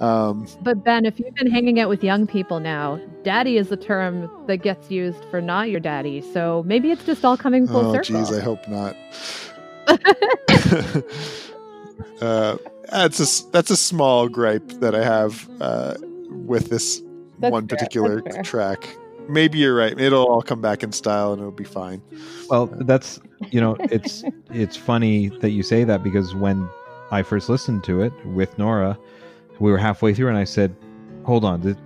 [0.00, 3.76] Um, But Ben, if you've been hanging out with young people now, daddy is the
[3.76, 6.20] term that gets used for not your daddy.
[6.20, 8.16] So maybe it's just all coming full oh, circle.
[8.16, 8.96] jeez, I hope not.
[12.20, 12.56] uh,
[12.90, 15.94] that's a s- that's a small gripe that I have uh,
[16.30, 17.00] with this
[17.44, 18.96] That's one fair, particular that's track.
[19.28, 19.98] Maybe you're right.
[19.98, 22.02] It'll all come back in style and it'll be fine.
[22.50, 26.68] Well, that's you know, it's it's funny that you say that because when
[27.10, 28.98] I first listened to it with Nora,
[29.60, 30.74] we were halfway through, and I said,
[31.24, 31.78] "Hold on, did,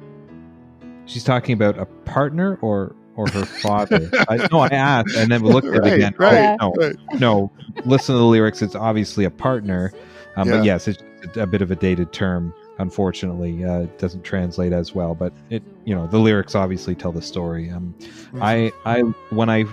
[1.07, 5.42] she's talking about a partner or or her father?" I, no, I asked, and then
[5.42, 6.14] we looked at it again.
[6.18, 6.57] right, Yeah.
[6.61, 6.97] Oh, right.
[7.14, 7.53] no, no.
[7.85, 9.92] Listen to the lyrics; it's obviously a partner,
[10.37, 10.57] um, Yeah.
[10.57, 11.03] but yes, it's
[11.37, 12.53] a bit of a dated term.
[12.79, 15.14] Unfortunately, uh, it doesn't translate as well.
[15.14, 17.71] But it, you know, the lyrics obviously tell the story.
[17.71, 17.95] Um,
[18.41, 19.64] I I when I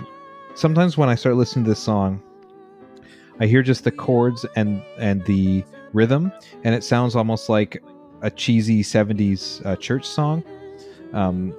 [0.54, 2.20] sometimes when I start listening to this song,
[3.38, 6.32] I hear just the chords and and the rhythm,
[6.64, 7.82] and it sounds almost like
[8.22, 10.42] a cheesy '70s uh, church song.
[11.12, 11.54] Um,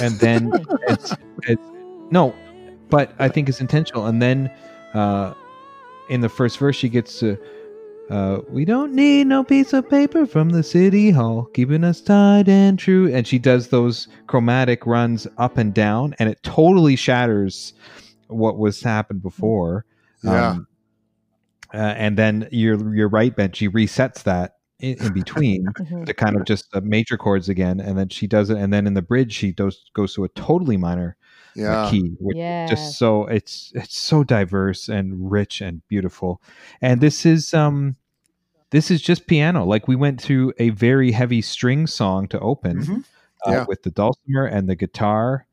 [0.00, 0.50] and then
[0.88, 1.62] it's, it's
[2.10, 2.34] no,
[2.88, 4.06] but I think it's intentional.
[4.06, 4.50] And then
[4.94, 5.34] uh,
[6.08, 7.38] in the first verse, she gets to.
[8.10, 12.48] Uh, we don't need no piece of paper from the city hall, keeping us tied
[12.48, 13.12] and true.
[13.12, 17.74] And she does those chromatic runs up and down, and it totally shatters
[18.28, 19.84] what was happened before.
[20.22, 20.50] Yeah.
[20.50, 20.66] Um,
[21.74, 23.52] uh, and then you're you're right, Ben.
[23.52, 26.06] She resets that in, in between Mhm.
[26.06, 28.56] to kind of just uh, major chords again, and then she does it.
[28.56, 31.16] And then in the bridge, she does goes to a totally minor
[31.58, 31.90] yeah.
[31.90, 32.66] key, which Yeah.
[32.68, 36.42] just so it's it's so diverse and rich and beautiful
[36.82, 37.96] and this is um
[38.70, 42.78] this is just piano like we went through a very heavy string song to open
[42.80, 43.04] Mhm.
[43.46, 45.46] uh, with the dulcimer and the guitar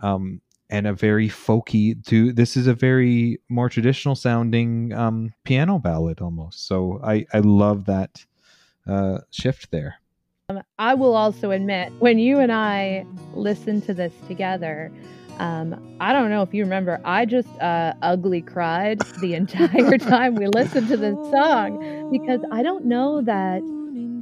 [0.00, 5.78] um and a very folky to this is a very more traditional sounding um piano
[5.78, 8.24] ballad almost so i i love that
[8.88, 10.00] uh shift there
[10.48, 14.92] um, I will also admit, when you and I listened to this together,
[15.38, 20.34] um, I don't know if you remember, I just uh, ugly cried the entire time
[20.34, 23.60] we listened to this song because I don't know that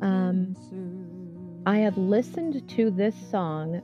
[0.03, 0.57] um,
[1.67, 3.83] I have listened to this song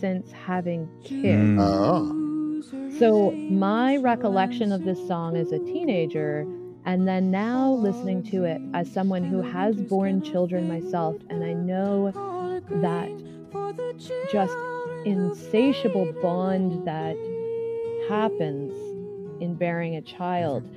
[0.00, 1.42] since having kids.
[1.42, 1.58] Mm.
[1.60, 2.18] Oh.
[2.98, 6.46] So my recollection of this song as a teenager,
[6.84, 11.52] and then now listening to it as someone who has born children myself, and I
[11.52, 12.12] know
[12.70, 13.10] that
[14.30, 14.56] just
[15.04, 17.16] insatiable bond that
[18.08, 18.72] happens
[19.40, 20.68] in bearing a child,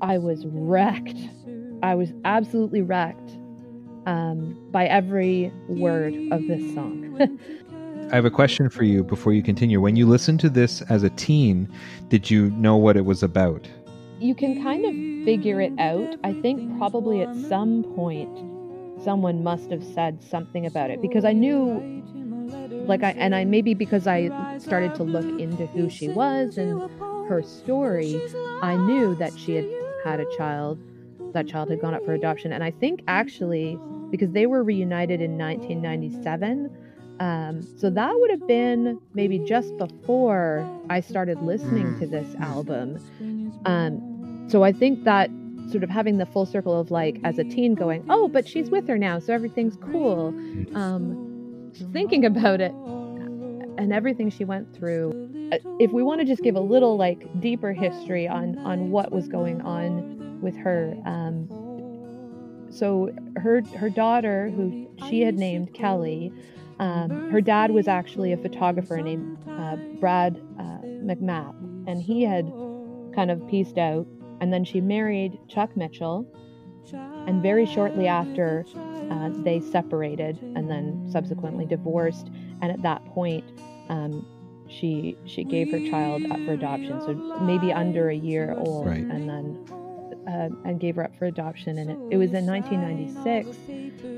[0.00, 1.16] I was wrecked.
[1.82, 3.30] I was absolutely wrecked
[4.06, 7.16] um, by every word of this song.
[8.10, 9.80] I have a question for you before you continue.
[9.80, 11.68] When you listened to this as a teen,
[12.08, 13.68] did you know what it was about?
[14.20, 16.16] you can kind of figure it out.
[16.24, 18.30] I think probably at some point
[19.04, 22.02] someone must have said something about it because I knew
[22.88, 26.90] like I and I maybe because I started to look into who she was and
[27.28, 28.20] her story,
[28.62, 29.66] I knew that she had
[30.04, 30.78] had a child.
[31.34, 33.78] That child had gone up for adoption and I think actually
[34.10, 36.70] because they were reunited in 1997
[37.20, 42.98] um, so that would have been maybe just before I started listening to this album.
[43.66, 45.30] Um, so I think that
[45.70, 48.70] sort of having the full circle of like as a teen going, oh, but she's
[48.70, 50.28] with her now, so everything's cool.
[50.74, 51.27] Um,
[51.92, 55.50] thinking about it and everything she went through.
[55.52, 59.12] uh, If we want to just give a little like deeper history on on what
[59.12, 61.48] was going on with her, um,
[62.70, 66.32] so her her daughter, who she had named Kelly,
[66.78, 70.78] um, her dad was actually a photographer named uh, Brad uh,
[71.88, 72.52] and he had
[73.14, 74.06] kind of pieced out.
[74.40, 76.24] And then she married Chuck Mitchell,
[76.92, 78.64] and very shortly after,
[79.10, 82.28] uh, they separated and then subsequently divorced.
[82.60, 83.44] And at that point,
[83.88, 84.26] um,
[84.68, 88.98] she she gave her child up for adoption, so maybe under a year old, Right.
[88.98, 89.64] and then
[90.28, 91.78] uh, and gave her up for adoption.
[91.78, 93.56] And it, it was in 1996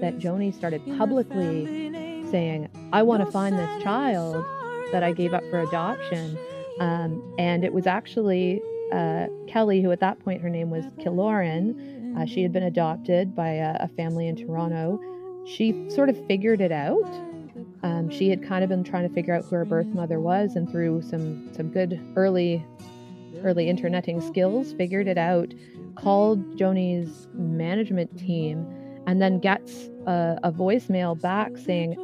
[0.01, 4.45] that Joni started publicly saying, I want to find this child
[4.93, 6.37] that I gave up for adoption.
[6.81, 8.61] Um, and it was actually
[8.93, 11.75] uh, Kelly, who at that point her name was Kilauren.
[12.17, 15.01] Uh, she had been adopted by a, a, family in Toronto.
[15.47, 17.09] She sort of figured it out.
[17.83, 20.57] Um, she had kind of been trying to figure out who her birth mother was,
[20.57, 22.65] and through some some good early
[23.43, 25.53] early interneting skills, figured it out.
[25.97, 28.67] Called Joni's management team,
[29.07, 31.97] and then gets a, a voicemail back saying,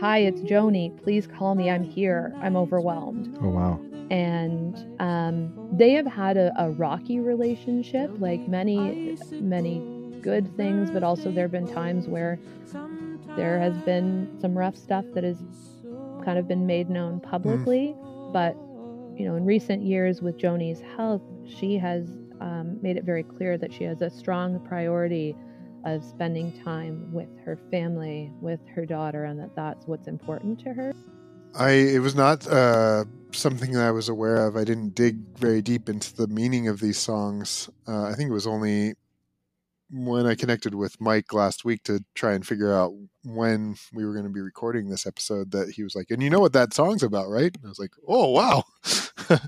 [0.00, 0.96] "Hi, it's Joni.
[1.02, 1.70] Please call me.
[1.70, 2.34] I'm here.
[2.40, 9.16] I'm overwhelmed." Oh wow and um, they have had a, a, rocky relationship like many
[9.32, 9.80] many
[10.22, 12.38] good things but also there have been times where
[13.36, 15.38] there has been some rough stuff that has
[16.24, 18.32] kind of been made known publicly mm.
[18.32, 18.56] but
[19.18, 22.08] you know in recent years with joni's health she has
[22.40, 25.36] um, made it very clear that she has a strong priority
[25.84, 30.72] of spending time with her family with her daughter and that that's what's important to
[30.72, 30.92] her
[31.54, 34.56] I it was not uh, something that I was aware of.
[34.56, 37.68] I didn't dig very deep into the meaning of these songs.
[37.86, 38.94] Uh, I think it was only
[39.90, 42.92] when I connected with Mike last week to try and figure out
[43.24, 46.30] when we were going to be recording this episode that he was like, "And you
[46.30, 48.64] know what that song's about, right?" And I was like, "Oh wow!"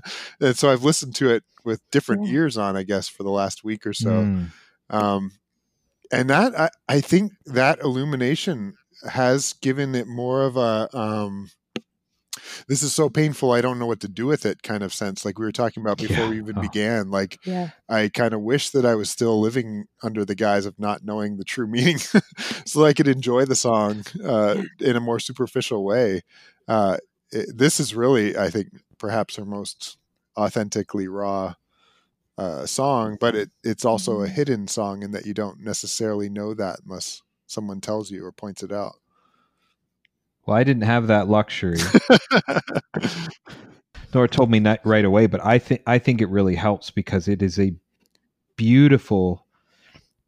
[0.41, 2.33] and so I've listened to it with different yeah.
[2.33, 4.09] ears on, I guess, for the last week or so.
[4.09, 4.51] Mm.
[4.89, 5.31] Um,
[6.11, 8.75] and that I, I think that illumination
[9.09, 11.49] has given it more of a um,
[12.67, 15.25] this is so painful i don't know what to do with it kind of sense
[15.25, 16.29] like we were talking about before yeah.
[16.29, 16.61] we even oh.
[16.61, 17.69] began like yeah.
[17.89, 21.37] i kind of wish that i was still living under the guise of not knowing
[21.37, 21.97] the true meaning
[22.65, 26.21] so i could enjoy the song uh, in a more superficial way
[26.67, 26.97] uh,
[27.31, 29.97] it, this is really i think perhaps her most
[30.37, 31.53] authentically raw
[32.37, 34.33] uh, song but it, it's also a mm-hmm.
[34.33, 38.63] hidden song in that you don't necessarily know that unless someone tells you or points
[38.63, 38.95] it out
[40.45, 41.77] well, I didn't have that luxury.
[44.13, 47.27] Nora told me not right away, but I think I think it really helps because
[47.27, 47.73] it is a
[48.57, 49.45] beautiful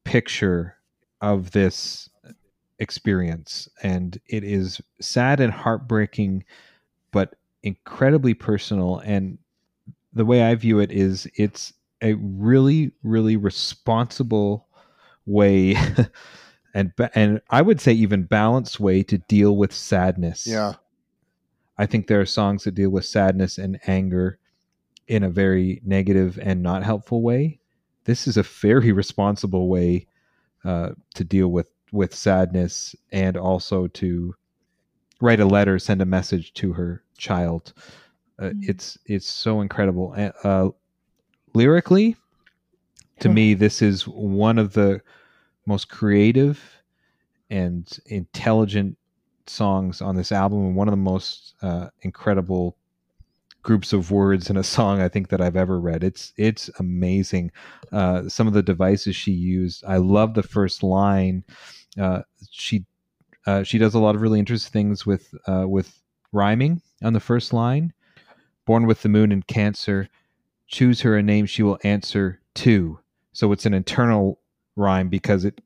[0.04, 0.78] picture
[1.22, 2.10] of this
[2.80, 6.44] experience and it is sad and heartbreaking
[7.12, 9.38] but incredibly personal and
[10.12, 11.72] the way I view it is it's
[12.04, 14.68] a really really responsible
[15.26, 15.76] way
[16.74, 20.48] and and I would say even balanced way to deal with sadness.
[20.48, 20.74] Yeah.
[21.78, 24.38] I think there are songs that deal with sadness and anger
[25.08, 27.60] in a very negative and not helpful way.
[28.06, 30.08] This is a very responsible way
[30.64, 34.36] uh, to deal with with sadness and also to
[35.22, 37.74] write a letter, send a message to her child.
[38.40, 38.60] Uh, mm-hmm.
[38.64, 40.16] It's it's so incredible.
[40.44, 40.70] Uh,
[41.54, 42.16] lyrically,
[43.20, 45.02] to me, this is one of the
[45.66, 46.62] most creative
[47.50, 48.98] and intelligent
[49.48, 52.78] songs on this album and one of the most uh, incredible
[53.62, 56.04] groups of words in a song I think that I've ever read.
[56.04, 57.52] It's it's amazing.
[57.92, 59.84] Uh, some of the devices she used.
[59.88, 61.44] I love the first line.
[61.98, 62.86] Uh, she
[63.46, 67.20] uh, she does a lot of really interesting things with uh, with rhyming on the
[67.20, 67.94] first line.
[68.66, 70.10] Born with the moon in Cancer,
[70.74, 73.00] choose her a name she will answer to.
[73.32, 74.40] So it's an internal
[74.76, 75.62] rhyme because it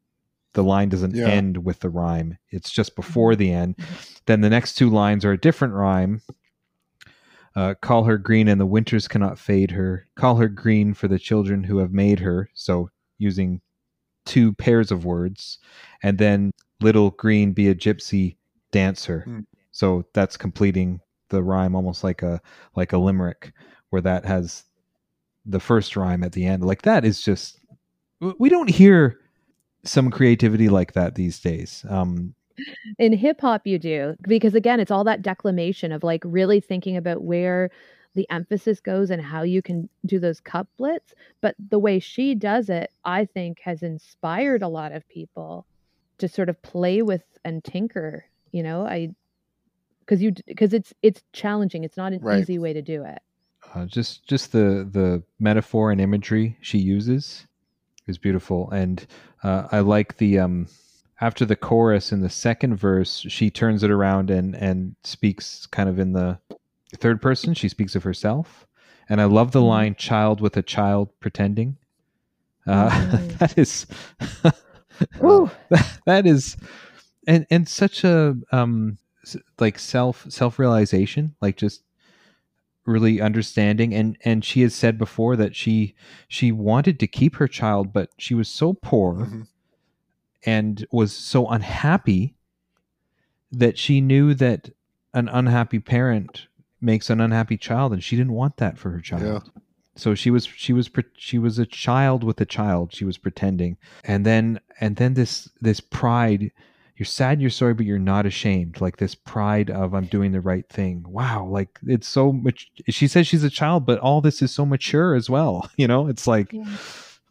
[0.53, 1.27] the line doesn't yeah.
[1.27, 2.37] end with the rhyme.
[2.49, 3.75] It's just before the end.
[4.25, 6.21] Then the next two lines are a different rhyme.
[7.55, 10.07] Uh, call her green and the winters cannot fade her.
[10.15, 12.49] Call her green for the children who have made her.
[12.53, 13.61] So using
[14.25, 15.59] two pairs of words.
[16.03, 18.35] And then little green be a gypsy
[18.71, 19.23] dancer.
[19.27, 19.45] Mm.
[19.71, 22.41] So that's completing the rhyme almost like a
[22.75, 23.53] like a limerick
[23.89, 24.63] where that has
[25.47, 26.63] the first rhyme at the end.
[26.63, 27.59] Like that is just
[28.19, 29.19] we don't hear
[29.83, 31.85] some creativity like that these days.
[31.89, 32.33] Um,
[32.97, 36.97] in hip hop, you do because again, it's all that declamation of like really thinking
[36.97, 37.69] about where
[38.15, 41.13] the emphasis goes and how you can do those couplets.
[41.41, 45.65] But the way she does it, I think, has inspired a lot of people
[46.17, 48.25] to sort of play with and tinker.
[48.51, 49.09] You know, I
[49.99, 51.83] because you because it's it's challenging.
[51.83, 52.39] It's not an right.
[52.39, 53.19] easy way to do it.
[53.73, 57.45] Uh, just just the the metaphor and imagery she uses
[58.07, 59.05] is beautiful, and
[59.43, 60.67] uh, I like the um,
[61.19, 65.89] after the chorus in the second verse, she turns it around and and speaks kind
[65.89, 66.39] of in the
[66.97, 67.53] third person.
[67.53, 68.65] She speaks of herself,
[69.09, 69.67] and I love the mm-hmm.
[69.67, 71.77] line "child with a child pretending."
[72.65, 73.27] Uh, mm-hmm.
[73.37, 73.85] that is
[75.69, 76.57] that, that is
[77.27, 78.97] and and such a um
[79.59, 81.83] like self self realization like just
[82.87, 85.93] really understanding and and she has said before that she
[86.27, 89.41] she wanted to keep her child but she was so poor mm-hmm.
[90.45, 92.33] and was so unhappy
[93.51, 94.69] that she knew that
[95.13, 96.47] an unhappy parent
[96.79, 99.39] makes an unhappy child and she didn't want that for her child Yeah.
[99.97, 103.77] so she was she was she was a child with a child she was pretending
[104.05, 106.51] and then and then this this pride
[106.97, 110.41] you're sad you're sorry but you're not ashamed like this pride of i'm doing the
[110.41, 114.41] right thing wow like it's so much she says she's a child but all this
[114.41, 116.65] is so mature as well you know it's like Yeah.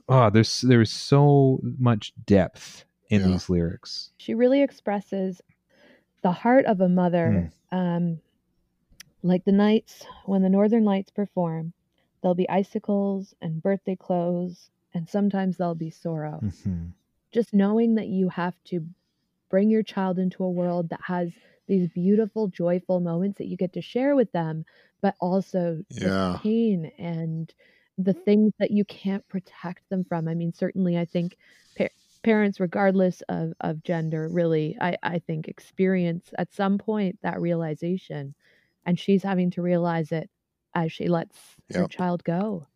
[0.09, 3.27] oh there's there's so much depth in Yeah.
[3.29, 5.41] these lyrics She really expresses
[6.23, 7.53] the heart of a mother.
[7.71, 8.21] Um,
[9.23, 11.73] like the nights when the northern lights perform,
[12.23, 16.41] there'll be icicles and birthday clothes, and sometimes there'll be sorrow.
[16.43, 16.93] Mhm.
[17.33, 18.87] Just knowing that you have to
[19.49, 21.31] bring your child into a world that has
[21.67, 24.65] these beautiful, joyful moments that you get to share with them,
[25.01, 27.53] but also the pain and
[27.99, 30.29] the things that you can't protect them from.
[30.29, 31.37] I mean, certainly, I think
[31.77, 31.89] pa-
[32.23, 38.35] parents, regardless of, of gender, really, I, I think experience at some point that realization.
[38.85, 40.31] And she's having to realize it
[40.75, 42.67] as she lets her child go.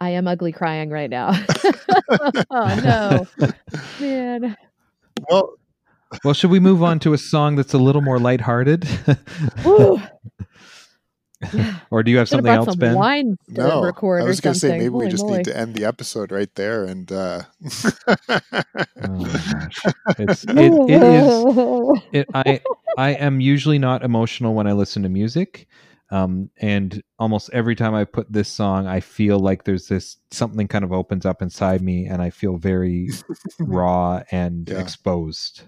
[0.00, 1.32] I am ugly crying right now.
[2.50, 3.28] oh no,
[3.98, 4.56] man.
[5.28, 5.54] Well,
[6.24, 8.88] well should we move on to a song that's a little more lighthearted
[9.64, 9.96] Woo.
[9.96, 10.08] Yeah.
[11.90, 13.82] or do you have Should have something brought else some ben wine to no.
[13.82, 14.78] record I was going to say something.
[14.78, 15.38] maybe we just moly.
[15.38, 16.84] need to end the episode right there.
[16.84, 17.42] And uh,
[18.28, 18.42] oh
[19.06, 19.80] gosh
[20.18, 22.60] it's it, it is it, I
[22.96, 25.68] I am usually not emotional when I listen to music,
[26.10, 30.68] um, and almost every time I put this song, I feel like there's this something
[30.68, 33.08] kind of opens up inside me, and I feel very
[33.60, 34.78] raw and Yeah.
[34.80, 35.62] exposed.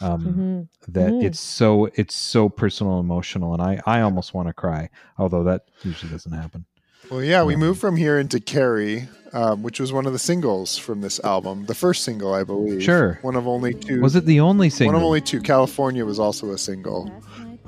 [0.00, 0.68] Um, Mhm.
[0.94, 1.22] That Mhm.
[1.24, 5.44] it's so it's so personal, and emotional, and I I almost want to cry, although
[5.44, 6.64] that usually doesn't happen.
[7.10, 7.58] Well, yeah, we Yeah.
[7.58, 11.64] moved from here into Carey, um, which was one of the singles from this album,
[11.66, 12.82] the first single, I believe.
[12.82, 13.18] Sure.
[13.22, 14.00] One of only two.
[14.00, 14.94] Was it the only single?
[14.94, 15.40] One of only two.
[15.40, 17.10] California was also a single,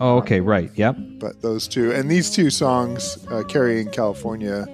[0.01, 0.97] oh, okay, right, yep.
[0.99, 4.67] but those two and these two songs, uh, Carey and California,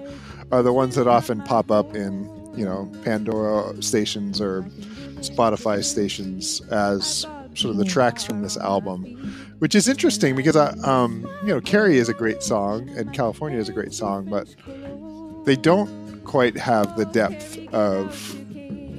[0.52, 2.24] are the ones that often pop up in
[2.56, 4.62] you know Pandora stations or
[5.20, 9.04] Spotify stations as sort of the tracks from this album,
[9.58, 13.58] which is interesting because I, um, you know, Carey is a great song and California
[13.58, 14.54] is a great song, but
[15.46, 18.14] they don't quite have the depth of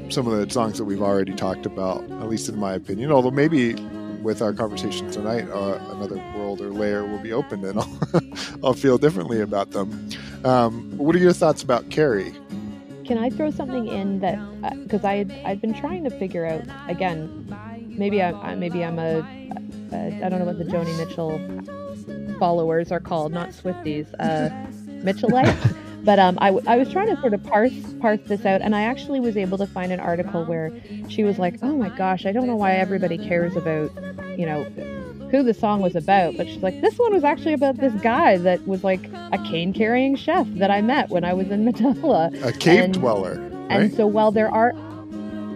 [0.10, 3.12] some of the songs that we've already talked about, at least in my opinion.
[3.12, 3.74] Although maybe
[4.22, 8.00] with our conversation tonight, uh, another world or layer will be opened, and I'll,
[8.64, 10.10] I'll feel differently about them.
[10.44, 12.34] Um, what are your thoughts about Carey?
[13.06, 14.38] Can I throw something in that
[14.84, 17.56] because I had I'd been trying to figure out again,
[17.88, 19.20] maybe I, I maybe I'm a,
[19.94, 24.50] a I don't know what the Joni Mitchell followers are called, not Swifties, uh,
[25.04, 25.76] Mitchellites.
[26.08, 28.74] But um, I, w- I was trying to sort of parse parse this out, and
[28.74, 30.72] I actually was able to find an article where
[31.10, 33.92] she was like, "Oh my gosh, I don't know why everybody cares about,
[34.40, 34.64] you know,
[35.32, 38.38] who the song was about." But she's like, "This one was actually about this guy
[38.38, 39.04] that was like
[39.34, 42.94] a cane carrying chef that I met when I was in Matala." A cave And-
[42.94, 43.34] dweller,
[43.70, 44.72] And so while there are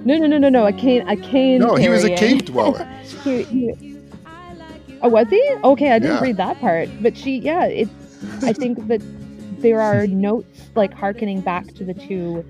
[0.03, 2.83] no no no no no a cane a cane No, he was a cave dweller.
[3.23, 3.97] he, he-
[5.01, 6.21] oh was he okay I didn't Yeah.
[6.23, 7.87] read that part but she yeah it
[8.43, 9.01] I think that
[9.61, 12.43] there are notes like harkening back to the two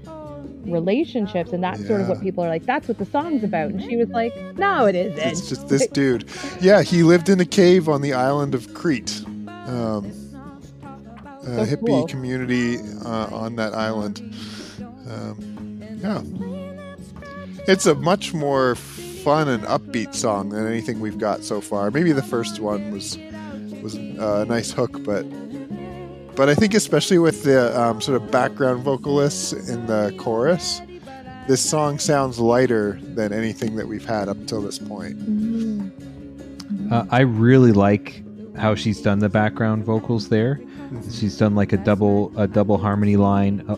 [0.66, 3.82] relationships and that's sort of what people are like that's what the song's about and
[3.82, 6.26] she was like no it isn't It's just this dude.
[6.60, 9.24] Yeah, he lived in a cave on the island of Crete.
[9.48, 10.12] Um,
[11.44, 12.08] a So hippie cool.
[12.08, 14.22] community uh, on that island.
[15.10, 16.22] Um, yeah.
[17.68, 21.90] It's a much more fun and upbeat song than anything we've got so far.
[21.92, 23.18] Maybe the first one was
[23.82, 25.26] was uh, a nice hook, but
[26.36, 30.82] but I think especially with the um, sort of background vocalists in the chorus,
[31.48, 35.18] this song sounds lighter than anything that we've had up until this point.
[35.20, 36.92] Mhm.
[36.92, 38.24] Uh, I really like
[38.58, 40.60] how she's done the background vocals there.
[41.10, 43.64] She's done like a double a double harmony line.
[43.68, 43.76] Uh,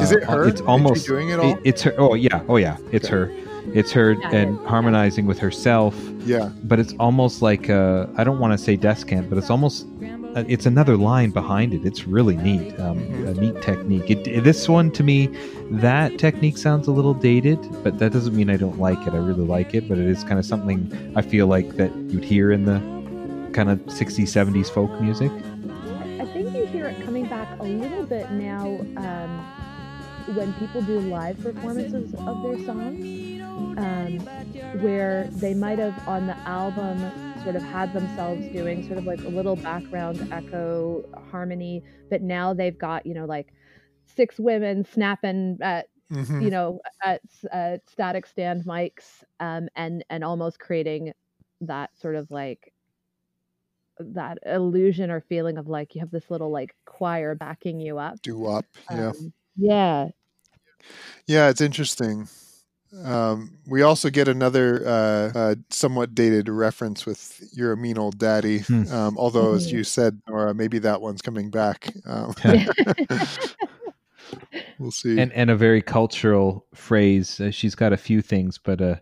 [0.00, 0.44] Is uh, it her?
[0.48, 1.56] It's Is she almost doing it all?
[1.64, 1.94] it's her.
[1.96, 3.14] Oh yeah, oh yeah, it's Okay.
[3.16, 3.32] her.
[3.72, 4.66] It's her Yeah, and is.
[4.66, 5.94] harmonizing with herself.
[6.24, 9.86] Yeah, But it's almost like uh, I don't want to say descant, but it's almost
[10.02, 10.06] uh,
[10.36, 11.84] it's another line behind it.
[11.84, 14.10] It's really neat, um, a neat technique.
[14.10, 15.26] It, it- this one to me,
[15.70, 19.12] that technique sounds a little dated, but that doesn't mean I don't like it.
[19.14, 22.24] I really like it, but it is kind of something I feel like that you'd
[22.24, 22.78] hear in the
[23.52, 25.30] kind of 60s, 70s folk music.
[26.20, 28.66] I think you hear it coming back a little bit now
[28.96, 33.04] um, when people do live performances of their songs,
[33.78, 34.18] um,
[34.80, 36.98] where they might have on the album
[37.40, 42.54] sort of had themselves doing sort of like a little background echo harmony, but now
[42.54, 43.52] they've got, you know, like
[44.06, 46.40] six women snapping at Mhm.
[46.40, 47.22] you know, at,
[47.52, 51.12] at static stand mics, um, and and almost creating
[51.60, 52.72] that sort of like
[53.98, 58.18] that illusion or feeling of like you have this little like choir backing you up.
[58.22, 58.66] Do up.
[58.88, 59.12] Yeah.
[59.12, 60.10] Um, yeah.
[61.26, 62.28] Yeah, it's interesting.
[63.04, 68.18] Um, we also get another uh, uh, somewhat dated reference with "You're a Mean Old
[68.18, 68.92] Daddy," Hmm.
[68.92, 69.72] um, although, as Mhm.
[69.72, 71.92] you said, Nora, maybe that one's coming back.
[72.04, 72.34] Um,
[74.78, 75.18] we'll see.
[75.20, 77.40] and and a very cultural phrase.
[77.40, 78.96] Uh, she's got a few things, but uh,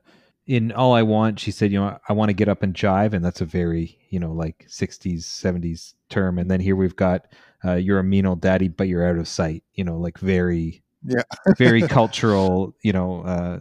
[0.46, 3.12] in all I want, she said, you know, I want to get up and jive,
[3.14, 6.38] and that's a very you know like '60s '70s term.
[6.38, 7.26] And then here we've got,
[7.64, 9.62] uh, you're a mean old daddy, but you're out of sight.
[9.74, 11.22] You know, like very Yeah.
[11.56, 12.74] very cultural.
[12.82, 13.58] You know, uh,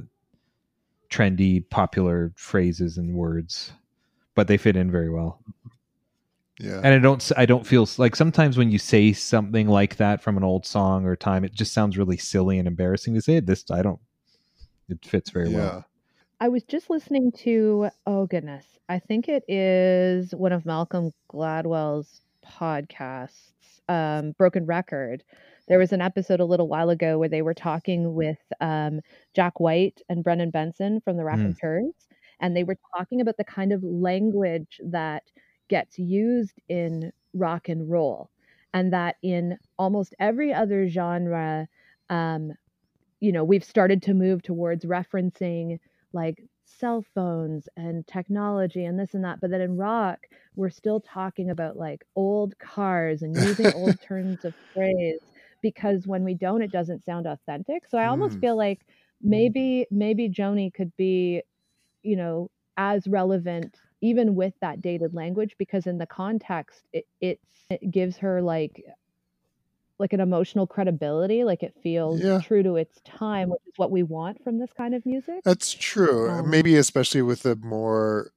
[1.09, 3.71] trendy, popular phrases and words,
[4.35, 5.39] but they fit in very well.
[6.59, 6.81] yeah.
[6.83, 10.37] and i don't I don't feel like sometimes when you say something like that from
[10.37, 13.45] an old song or time it just sounds really silly and embarrassing to say it
[13.45, 13.99] this i don't
[14.89, 15.57] it fits very yeah.
[15.57, 15.85] well
[16.39, 22.21] I was just listening to, oh goodness, I think it is one of Malcolm Gladwell's
[22.45, 25.23] podcasts, um, Broken Record.
[25.67, 29.01] There was an episode a little while ago where they were talking with um,
[29.33, 31.93] Jack White and Brendan Benson from the Raconteurs.
[32.39, 35.23] And they were talking about the kind of language that
[35.69, 38.29] gets used in rock and roll,
[38.73, 41.67] and that in almost every other genre,
[42.09, 42.53] um,
[43.19, 45.79] you know, we've started to move towards referencing
[46.13, 49.41] like cell phones and technology and this and that.
[49.41, 50.19] But then in rock,
[50.55, 55.19] we're still talking about like old cars and using old turns of phrase
[55.61, 57.87] because when we don't, it doesn't sound authentic.
[57.87, 58.41] So I almost Mm.
[58.41, 58.85] feel like
[59.21, 61.41] maybe maybe Joni could be,
[62.03, 67.41] you know, as relevant even with that dated language because in the context it it's,
[67.71, 68.83] it gives her like
[69.99, 72.39] like an emotional credibility like it feels Yeah.
[72.39, 75.73] true to its time which is what we want from this kind of music That's
[75.73, 76.29] true.
[76.29, 78.31] Um, Maybe especially with a more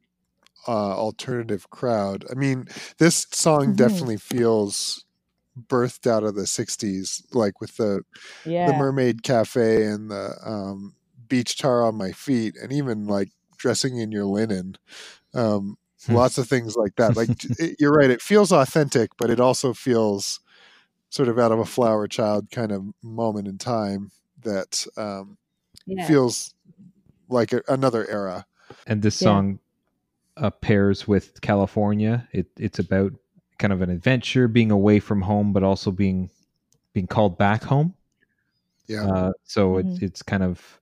[0.68, 2.24] uh, alternative crowd.
[2.30, 2.68] I mean,
[2.98, 3.76] this song Mhm.
[3.76, 5.04] definitely feels
[5.68, 8.02] birthed out of the '60s, like with the
[8.44, 10.96] yeah the Mermaid Cafe and the um,
[11.28, 14.76] beach tar on my feet, and even like dressing in your linen.
[15.34, 16.14] Um, Hmm.
[16.14, 17.16] lots of things like that.
[17.16, 20.40] Like it, you're right, it feels authentic, but it also feels
[21.10, 24.10] sort of out of a flower child kind of moment in time
[24.42, 25.38] that um,
[25.86, 26.54] yeah feels
[27.28, 28.46] like a, another era.
[28.86, 29.40] and this Yeah.
[29.40, 29.58] song
[30.38, 33.12] uh, pairs with california it, it's about
[33.60, 36.30] kind of an adventure being away from home but also being
[36.94, 37.94] being called back home
[38.88, 39.08] Yeah.
[39.08, 40.02] Uh, so it's Mhm.
[40.02, 40.80] it's kind of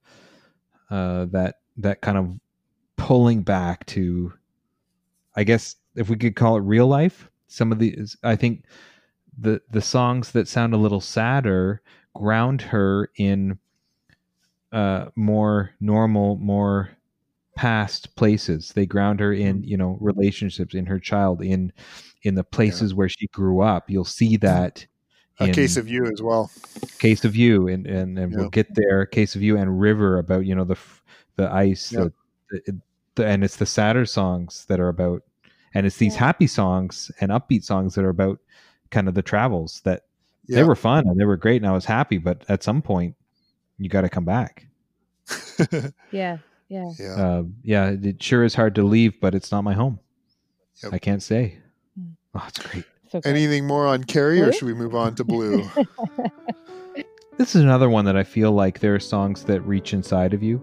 [0.91, 2.39] uh, that that kind of
[2.97, 4.33] pulling back to,
[5.37, 7.31] I guess if we could call it real life.
[7.49, 8.65] Some of these, I think,
[9.39, 11.83] the the songs that sound a little sadder
[12.15, 13.59] ground her in
[14.73, 16.91] uh, more normal, more
[17.59, 18.71] past places.
[18.73, 19.69] They ground her in mm-hmm.
[19.69, 21.73] you know relationships, in her child, in
[22.23, 23.91] in the places where she grew up.
[23.91, 24.87] You'll see that.
[25.41, 26.51] a in- case of you as well.
[27.01, 28.39] case of you and and, and Yeah.
[28.39, 30.77] we'll get there case of you and river about you know the
[31.37, 32.07] the ice Yeah.
[32.51, 32.81] the, the,
[33.17, 35.23] the and it's the sadder songs that are about
[35.75, 36.27] and it's these Yeah.
[36.27, 38.39] happy songs and upbeat songs that are about
[38.91, 40.03] kind of the travels that
[40.47, 40.57] Yeah.
[40.57, 43.15] they were fun and they were great and I was happy but at some point
[43.79, 44.67] you got to come back
[46.13, 46.39] yeah
[46.69, 47.15] yeah yeah.
[47.15, 49.99] uh, yeah it sure is hard to leave but it's not my home
[50.83, 50.93] Yep.
[50.95, 51.59] I can't say
[51.99, 52.13] Mm.
[52.35, 53.29] oh it's great so good.
[53.31, 55.67] Anything more on Carey, or should we move on to Blue?
[57.39, 60.43] This is another one that I feel like there are songs that reach inside of
[60.43, 60.61] you,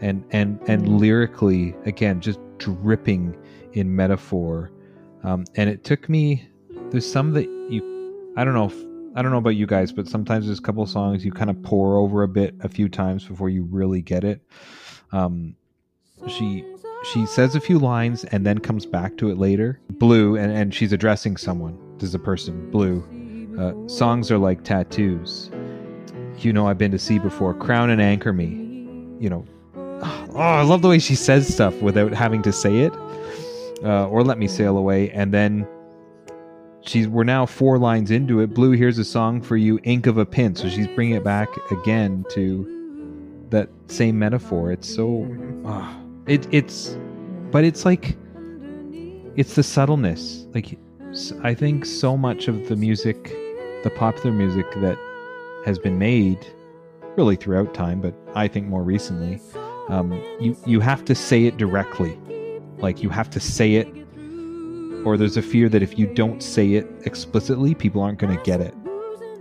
[0.00, 0.98] and and and Mm.
[0.98, 3.36] lyrically, again, just dripping
[3.74, 4.72] in metaphor.
[5.22, 6.48] Um, and it took me.
[6.90, 8.66] There's some that you, I don't know.
[8.66, 8.74] If,
[9.14, 11.50] I don't know about you guys, but sometimes there's a couple of songs you kind
[11.50, 14.40] of pore over a bit a few times before you really get it.
[15.12, 15.54] Um,
[16.28, 16.64] she
[17.12, 19.80] she says a few lines and then comes back to it later.
[19.90, 21.78] Blue, and, and she's addressing someone.
[21.98, 22.70] There's a person.
[22.70, 23.04] Blue.
[23.58, 25.50] Uh, songs are like tattoos.
[26.38, 27.54] You know, I've been to sea before.
[27.54, 28.48] Crown and anchor me.
[29.18, 29.44] You know,
[29.76, 32.92] oh, I love the way she says stuff without having to say it,
[33.82, 35.10] uh, or let me sail away.
[35.10, 35.66] And then
[36.82, 38.52] she's we're now four lines into it.
[38.52, 40.54] Blue, here's a song for you, ink of a pin.
[40.54, 42.75] So she's bringing it back again to
[43.50, 44.72] that same metaphor.
[44.72, 45.26] It's so,
[45.64, 46.96] ah, it it's,
[47.50, 48.16] but it's like,
[49.36, 50.46] it's the subtleness.
[50.54, 50.78] Like,
[51.42, 53.24] I think so much of the music,
[53.82, 54.98] the popular music that
[55.64, 56.46] has been made,
[57.16, 59.40] really throughout time, but I think more recently,
[59.88, 62.18] um, you you have to say it directly.
[62.78, 63.88] Like you have to say it,
[65.06, 68.42] or there's a fear that if you don't say it explicitly, people aren't going to
[68.42, 68.74] get it.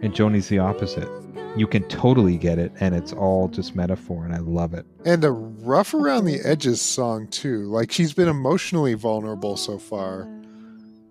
[0.01, 1.09] And Joni's the opposite.
[1.57, 4.85] You can totally get it, and it's all just metaphor, and I love it.
[5.05, 7.63] And a rough around the edges song too.
[7.63, 10.27] Like she's been emotionally vulnerable so far,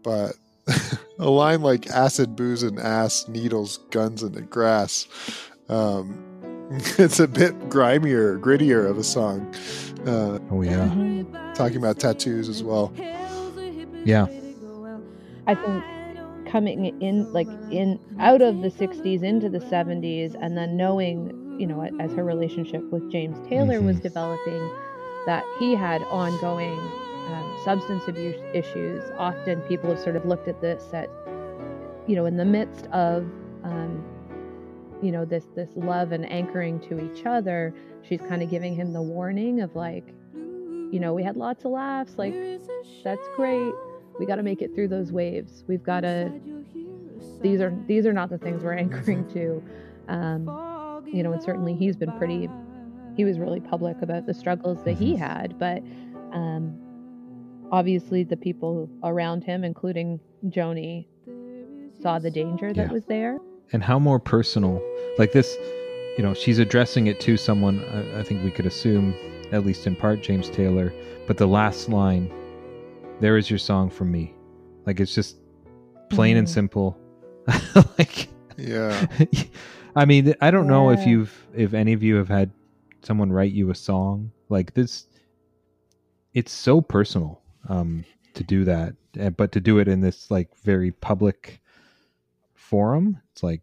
[0.02, 0.34] but
[1.18, 5.06] a line like acid, booze, and ass, needles, guns, and the grass.
[5.68, 6.22] Um,
[6.98, 9.54] it's a bit grimier, grittier of a song.
[10.06, 11.22] Uh, Oh yeah,
[11.54, 12.92] talking about tattoos as well.
[14.04, 14.26] yeah,
[15.46, 15.84] I think
[16.54, 21.66] coming in like in out of the 60s into the 70s and then knowing you
[21.66, 24.02] know as her relationship with james taylor was Mhm.
[24.02, 24.70] developing
[25.26, 26.78] that he had ongoing
[27.26, 31.10] um, substance abuse issues often people have sort of looked at this at
[32.06, 33.24] you know in the midst of
[33.64, 34.04] um,
[35.02, 38.92] you know this this love and anchoring to each other she's kind of giving him
[38.92, 40.14] the warning of like
[40.92, 42.32] you know we had lots of laughs like
[43.02, 43.74] that's great
[44.18, 46.30] we got to make it through those waves we've got to
[47.40, 49.62] these are these are not the things we're anchoring to
[50.08, 52.48] um, you know and certainly he's been pretty
[53.16, 55.82] he was really public about the struggles that he had but
[56.32, 56.76] um,
[57.72, 61.06] obviously the people around him including joni
[62.00, 62.92] saw the danger that Yeah.
[62.92, 63.38] was there
[63.72, 64.80] and how more personal,
[65.18, 65.56] like this,
[66.18, 67.82] you know, she's addressing it to someone.
[68.14, 69.14] I, I think we could assume,
[69.52, 70.92] at least in part, James Taylor.
[71.26, 72.30] But the last line,
[73.20, 74.34] "There is your song from me,"
[74.86, 75.36] like it's just
[76.10, 76.50] plain and Mhm.
[76.50, 76.98] simple.
[77.98, 79.06] like Yeah.
[79.96, 82.50] I mean, I don't know if you've if any of you have had
[83.02, 85.06] someone write you a song like this.
[86.32, 88.04] It's so personal um,
[88.34, 91.60] to do that, uh, but to do it in this like very public
[92.54, 93.62] forum, it's like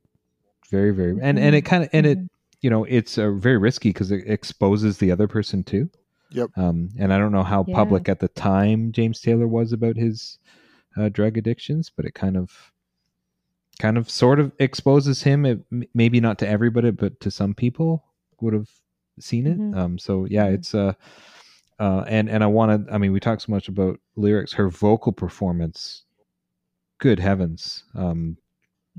[0.69, 2.19] very very and and it kind of and it
[2.61, 5.89] you know it's uh, very risky because it exposes the other person too.
[6.32, 6.49] Yep.
[6.57, 7.75] Um, and I don't know how Yeah.
[7.75, 10.39] public at the time James Taylor was about his
[10.97, 12.71] uh, drug addictions, but it kind of
[13.79, 15.59] kind of sort of exposes him it,
[15.93, 18.03] maybe not to everybody but to some people
[18.39, 18.69] would have
[19.19, 19.75] seen it Mhm.
[19.75, 20.53] um so yeah Mhm.
[20.53, 20.93] it's uh
[21.79, 24.69] uh and and i want to i mean we talk so much about lyrics her
[24.69, 26.03] vocal performance
[26.99, 28.38] good heavens um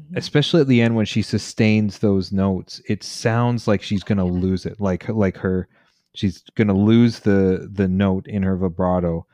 [0.01, 0.17] Mhm.
[0.17, 4.67] especially at the end when she sustains those notes it sounds like she's gonna lose
[4.67, 5.69] it like like her
[6.15, 9.27] she's gonna lose the the note in her vibrato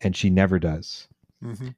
[0.00, 1.08] and she never does
[1.42, 1.68] hmm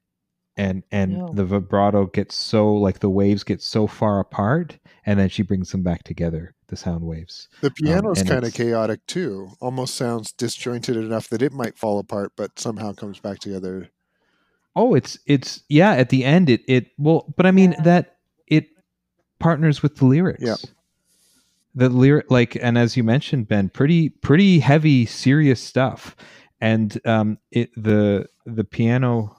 [0.57, 1.31] and and No.
[1.33, 5.71] the vibrato gets so like the waves get so far apart and then she brings
[5.71, 9.49] them back together the sound waves The piano's and kind of chaotic too.
[9.59, 13.89] Almost sounds disjointed enough that it might fall apart, but somehow comes back together.
[14.75, 17.83] oh it's it's yeah at the end it it well but i mean Yeah.
[17.83, 18.15] that
[18.47, 18.67] it
[19.39, 20.55] partners with the lyrics Yeah.
[21.75, 26.15] The lyric like and as you mentioned ben pretty pretty heavy serious stuff.
[26.61, 29.35] And um it the the piano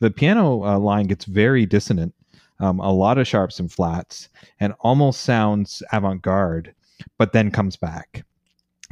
[0.00, 2.14] the piano uh, line gets very dissonant
[2.60, 4.28] um, a lot of sharps and flats
[4.60, 6.74] and almost sounds avant-garde
[7.18, 8.24] but then comes back.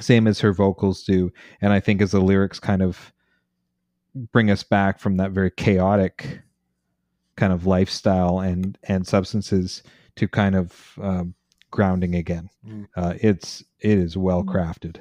[0.00, 3.12] Same as her vocals do and i think as the lyrics kind of
[4.32, 6.40] bring us back from that very chaotic
[7.36, 9.82] kind of lifestyle and and substances
[10.16, 11.34] to kind of um,
[11.72, 12.86] grounding again Mm.
[12.96, 15.00] uh, it's it is well crafted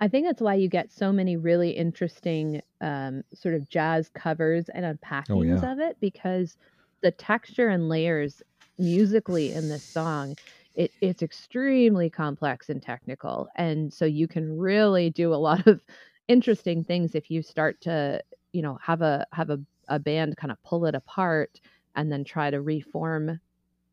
[0.00, 4.68] I think that's why you get so many really interesting um, sort of jazz covers
[4.68, 6.56] and unpackings of it because
[7.02, 8.42] the texture and layers
[8.78, 10.34] musically in this song,
[10.74, 13.46] it, it's extremely complex and technical.
[13.54, 15.80] And so you can really do a lot of
[16.26, 18.20] interesting things if you start to,
[18.52, 21.60] you know, have a have a, a band kind of pull it apart
[21.94, 23.38] and then try to reform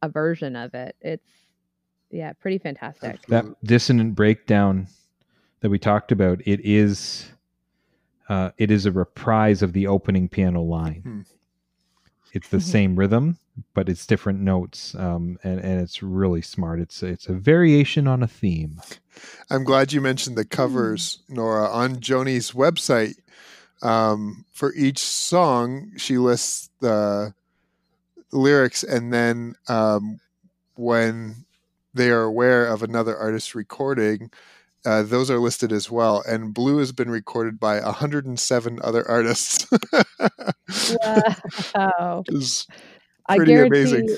[0.02, 0.96] a version of it.
[1.02, 1.49] It's
[2.12, 3.22] yeah, pretty fantastic.
[3.28, 4.88] that dissonant breakdown
[5.62, 7.32] that we talked about it is
[8.30, 11.22] uh, it is a reprise of the opening piano line Hmm.
[12.34, 13.38] it's the same rhythm
[13.74, 18.24] but it's different notes um, and, and it's really smart it's it's a variation on
[18.24, 18.80] a theme
[19.52, 21.68] I'm glad you mentioned the covers, Nora.
[21.68, 23.16] On Joni's website,
[23.82, 27.34] um, for each song, she lists the
[28.32, 30.22] lyrics, and then um,
[30.76, 31.44] when
[31.94, 34.32] they are aware of another artist's recording,
[34.86, 36.24] uh, those are listed as well.
[36.28, 39.68] And Blue has been recorded by 107 other artists.
[41.04, 42.24] Wow.
[43.36, 44.18] Pretty guarantee amazing.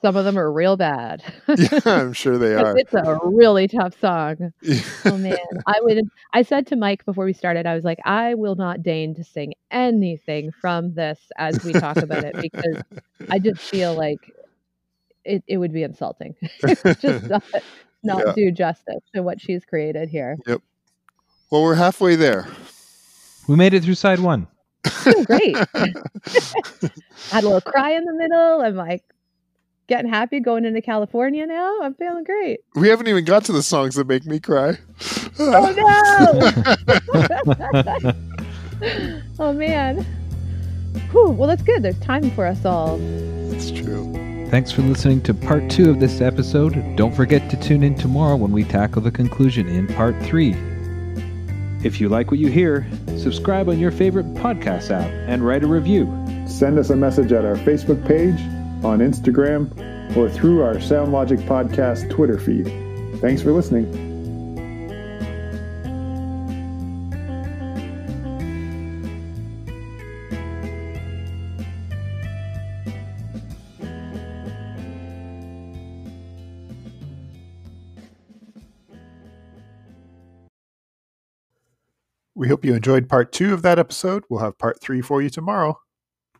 [0.00, 1.22] some of them are real bad.
[1.56, 2.76] yeah, I'm sure they are.
[2.76, 4.52] it's a really tough song.
[4.62, 4.80] Yeah.
[5.04, 5.36] Oh man,
[5.66, 6.00] I would.
[6.32, 9.24] I said to Mike before we started, I was like, I will not deign to
[9.24, 12.82] sing anything from this as we talk about it because
[13.30, 14.32] I just feel like
[15.24, 16.34] it, it would be insulting.
[17.00, 17.44] just not,
[18.02, 18.32] not Yeah.
[18.34, 20.36] do justice to what she's created here.
[20.46, 20.62] Yep.
[21.50, 22.46] Well, we're halfway there.
[23.46, 24.48] we made it through side one
[24.84, 25.56] oh, Great.
[27.30, 28.60] Had a little cry in the middle.
[28.62, 29.04] I'm like,
[29.86, 31.80] getting happy going into California now.
[31.82, 32.60] I'm feeling great.
[32.74, 34.78] We haven't even got to the songs that make me cry.
[35.38, 35.72] Oh
[38.82, 38.92] no!
[39.38, 40.04] oh man.
[41.10, 41.82] Whew, well, that's good.
[41.82, 42.98] There's time for us all.
[43.52, 44.21] It's true.
[44.52, 46.74] Thanks for listening to part two of this episode.
[46.94, 50.54] Don't forget to tune in tomorrow when we tackle the conclusion in part three.
[51.82, 52.86] If you like what you hear,
[53.16, 56.04] subscribe on your favorite podcast app and write a review.
[56.46, 58.38] Send us a message at our Facebook page,
[58.84, 59.70] on Instagram,
[60.14, 62.66] or through our SoundLogic Podcast Twitter feed.
[63.22, 64.11] Thanks for listening.
[82.42, 84.24] We hope you enjoyed part two of that episode.
[84.28, 85.78] We'll have part three for you tomorrow.